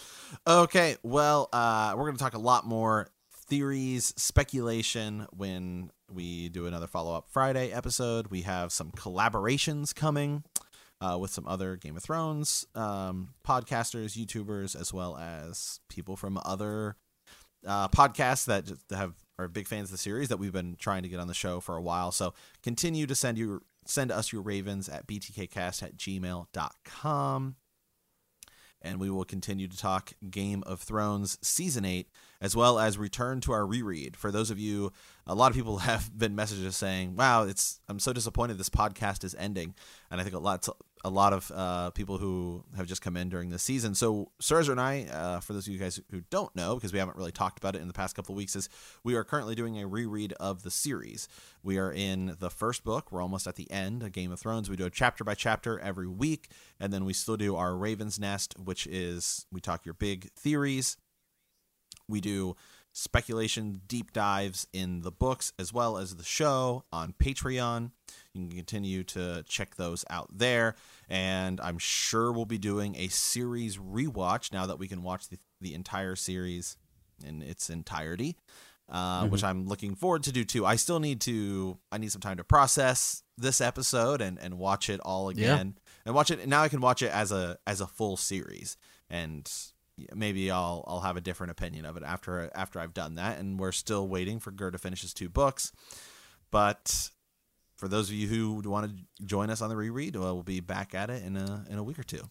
[0.46, 0.96] Okay.
[1.02, 6.86] Well, uh, we're going to talk a lot more theories, speculation when we do another
[6.86, 8.28] follow up Friday episode.
[8.28, 10.44] We have some collaborations coming
[11.00, 16.38] uh, with some other Game of Thrones um, podcasters, YouTubers, as well as people from
[16.44, 16.96] other
[17.66, 21.08] uh, podcasts that have are big fans of the series that we've been trying to
[21.08, 22.10] get on the show for a while.
[22.10, 22.32] So
[22.62, 27.56] continue to send you send us your ravens at btkcast at gmail.com
[28.82, 32.08] and we will continue to talk Game of Thrones Season 8,
[32.46, 34.16] as well as return to our reread.
[34.16, 34.92] For those of you,
[35.26, 39.24] a lot of people have been messages saying, wow, it's I'm so disappointed this podcast
[39.24, 39.74] is ending.
[40.12, 40.68] And I think a lot,
[41.04, 43.96] a lot of uh, people who have just come in during the season.
[43.96, 46.92] So Sir Ezra and I, uh, for those of you guys who don't know, because
[46.92, 48.68] we haven't really talked about it in the past couple of weeks, is
[49.02, 51.26] we are currently doing a reread of the series.
[51.64, 53.10] We are in the first book.
[53.10, 54.70] We're almost at the end of Game of Thrones.
[54.70, 58.20] We do a chapter by chapter every week, and then we still do our Raven's
[58.20, 60.96] Nest, which is we talk your big theories.
[62.08, 62.56] We do
[62.96, 67.90] speculation deep dives in the books as well as the show on Patreon.
[68.32, 70.76] You can continue to check those out there.
[71.08, 75.38] And I'm sure we'll be doing a series rewatch now that we can watch the,
[75.60, 76.78] the entire series
[77.24, 78.36] in its entirety.
[78.88, 79.32] Uh, mm-hmm.
[79.32, 80.64] which I'm looking forward to do too.
[80.64, 84.88] I still need to I need some time to process this episode and, and watch
[84.88, 85.74] it all again.
[85.76, 85.82] Yeah.
[86.06, 88.76] And watch it now I can watch it as a as a full series.
[89.10, 89.50] And
[90.14, 93.38] maybe I'll I'll have a different opinion of it after after I've done that.
[93.38, 95.72] And we're still waiting for Ger to finish his two books.
[96.50, 97.10] But
[97.76, 100.60] for those of you who want to join us on the reread, well, we'll be
[100.60, 102.22] back at it in a in a week or two.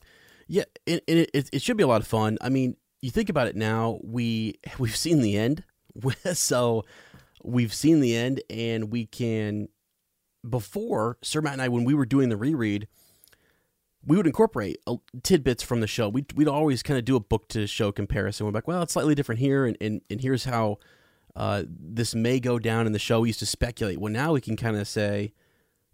[0.47, 2.37] Yeah, it, it it should be a lot of fun.
[2.41, 3.99] I mean, you think about it now.
[4.03, 5.63] We we've seen the end,
[6.33, 6.83] so
[7.43, 9.69] we've seen the end, and we can.
[10.47, 12.87] Before Sir Matt and I, when we were doing the reread,
[14.05, 14.77] we would incorporate
[15.23, 16.09] tidbits from the show.
[16.09, 18.45] We'd, we'd always kind of do a book to show comparison.
[18.45, 20.77] We're like, well, it's slightly different here, and, and, and here's how
[21.35, 23.21] uh, this may go down in the show.
[23.21, 23.99] We used to speculate.
[23.99, 25.33] Well, now we can kind of say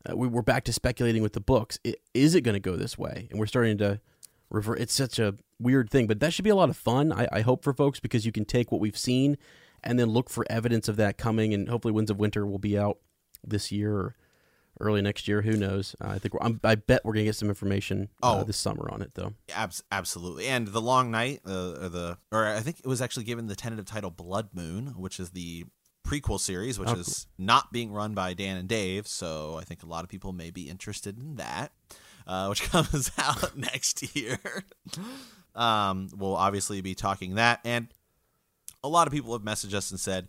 [0.09, 1.80] uh, we, are back to speculating with the books.
[1.84, 3.28] It, is it going to go this way?
[3.32, 4.01] And we're starting to
[4.49, 4.80] revert.
[4.80, 7.12] It's such a weird thing, but that should be a lot of fun.
[7.12, 9.38] I, I hope for folks because you can take what we've seen
[9.84, 12.78] and then look for evidence of that coming, and hopefully, Winds of Winter will be
[12.78, 12.99] out
[13.43, 14.16] this year.
[14.82, 15.41] Early next year.
[15.41, 15.95] Who knows?
[16.01, 19.01] Uh, I think i bet we're gonna get some information uh, oh, this summer on
[19.01, 19.34] it, though.
[19.53, 20.47] Abs- absolutely.
[20.47, 23.55] And the Long Night, uh, or the or I think it was actually given the
[23.55, 25.65] tentative title Blood Moon, which is the
[26.05, 27.45] prequel series, which oh, is cool.
[27.45, 29.07] not being run by Dan and Dave.
[29.07, 31.71] So I think a lot of people may be interested in that,
[32.27, 34.39] uh, which comes out next year.
[35.55, 37.88] um, we'll obviously be talking that, and
[38.84, 40.27] a lot of people have messaged us and said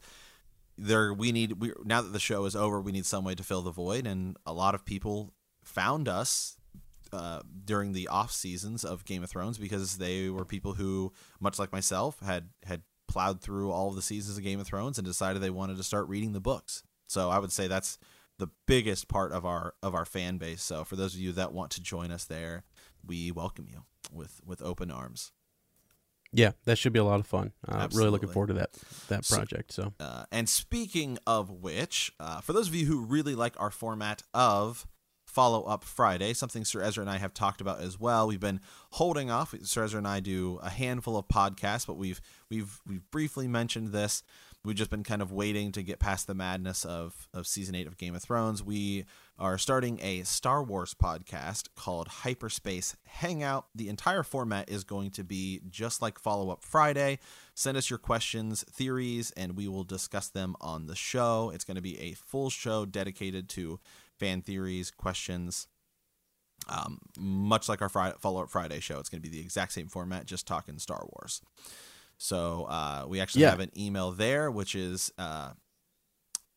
[0.78, 3.42] there we need we now that the show is over we need some way to
[3.42, 6.56] fill the void and a lot of people found us
[7.12, 11.58] uh, during the off seasons of Game of Thrones because they were people who much
[11.58, 15.06] like myself had had plowed through all of the seasons of Game of Thrones and
[15.06, 16.82] decided they wanted to start reading the books.
[17.06, 17.98] So I would say that's
[18.38, 20.62] the biggest part of our of our fan base.
[20.62, 22.64] So for those of you that want to join us there,
[23.06, 25.32] we welcome you with with open arms.
[26.32, 27.52] Yeah, that should be a lot of fun.
[27.66, 28.72] Uh, really looking forward to that
[29.08, 29.72] that project.
[29.72, 33.70] So, Uh, and speaking of which, uh, for those of you who really like our
[33.70, 34.86] format of
[35.26, 38.26] Follow Up Friday, something Sir Ezra and I have talked about as well.
[38.28, 38.60] We've been
[38.92, 39.54] holding off.
[39.62, 42.20] Sir Ezra and I do a handful of podcasts, but we've
[42.50, 44.22] we've we've briefly mentioned this.
[44.64, 47.86] We've just been kind of waiting to get past the madness of of season eight
[47.86, 48.62] of Game of Thrones.
[48.62, 49.06] We
[49.42, 53.66] are starting a Star Wars podcast called Hyperspace Hangout.
[53.74, 57.18] The entire format is going to be just like Follow Up Friday.
[57.56, 61.50] Send us your questions, theories, and we will discuss them on the show.
[61.52, 63.80] It's going to be a full show dedicated to
[64.16, 65.66] fan theories, questions.
[66.68, 69.72] Um, much like our Friday, Follow Up Friday show, it's going to be the exact
[69.72, 71.42] same format, just talking Star Wars.
[72.16, 73.50] So uh, we actually Yeah.
[73.50, 75.50] have an email there, which is uh,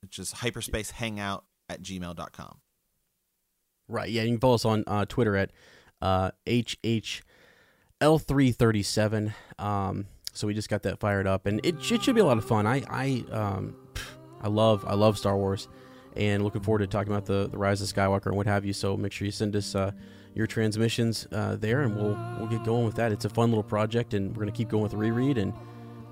[0.04, 2.60] which is hyperspacehangout at gmail.com.
[3.88, 5.52] right, yeah, you can follow us on uh, Twitter at
[6.02, 6.32] uh,
[8.02, 9.34] HHL337.
[9.60, 12.38] Um, so we just got that fired up, and it, it should be a lot
[12.38, 12.68] of fun.
[12.68, 13.76] I I um,
[14.42, 15.68] I love I love Star Wars,
[16.16, 18.74] and looking forward to talking about the, the Rise of Skywalker and what have you.
[18.74, 19.92] So make sure you send us uh,
[20.34, 23.14] your transmissions uh, there, and we'll we'll get going with that.
[23.14, 25.54] It's a fun little project, and we're gonna keep going with the reread and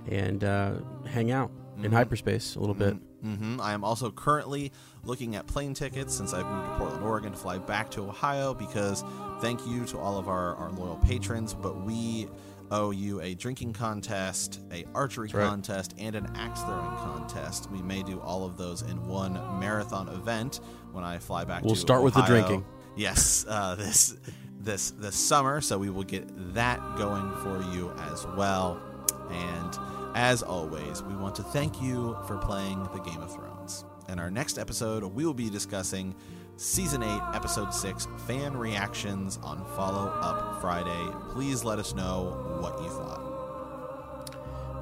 [0.09, 1.93] and uh, hang out in Mhm.
[1.93, 2.95] hyperspace a little bit.
[3.23, 4.71] Hmm I am also currently
[5.03, 8.53] looking at plane tickets since I've moved to Portland, Oregon to fly back to Ohio
[8.53, 9.03] because
[9.41, 12.27] thank you to all of our, our loyal patrons, but we
[12.71, 15.47] owe you a drinking contest, a archery right.
[15.47, 17.69] contest, and an axe throwing contest.
[17.71, 20.59] We may do all of those in one marathon event
[20.91, 22.65] when I fly back We'll to start with the drinking.
[22.95, 24.17] Yes, uh, this
[24.59, 28.81] this this summer, so we will get that going for you as well.
[29.29, 29.77] And
[30.15, 33.85] as always, we want to thank you for playing the Game of Thrones.
[34.09, 36.15] In our next episode, we will be discussing
[36.57, 41.07] Season 8, Episode 6 fan reactions on Follow Up Friday.
[41.31, 43.21] Please let us know what you thought.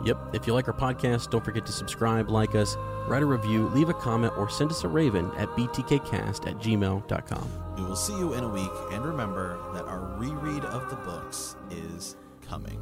[0.03, 0.33] Yep.
[0.33, 2.75] If you like our podcast, don't forget to subscribe, like us,
[3.07, 7.75] write a review, leave a comment, or send us a raven at btkcast at gmail.com.
[7.77, 11.55] We will see you in a week, and remember that our reread of the books
[11.69, 12.17] is
[12.47, 12.81] coming.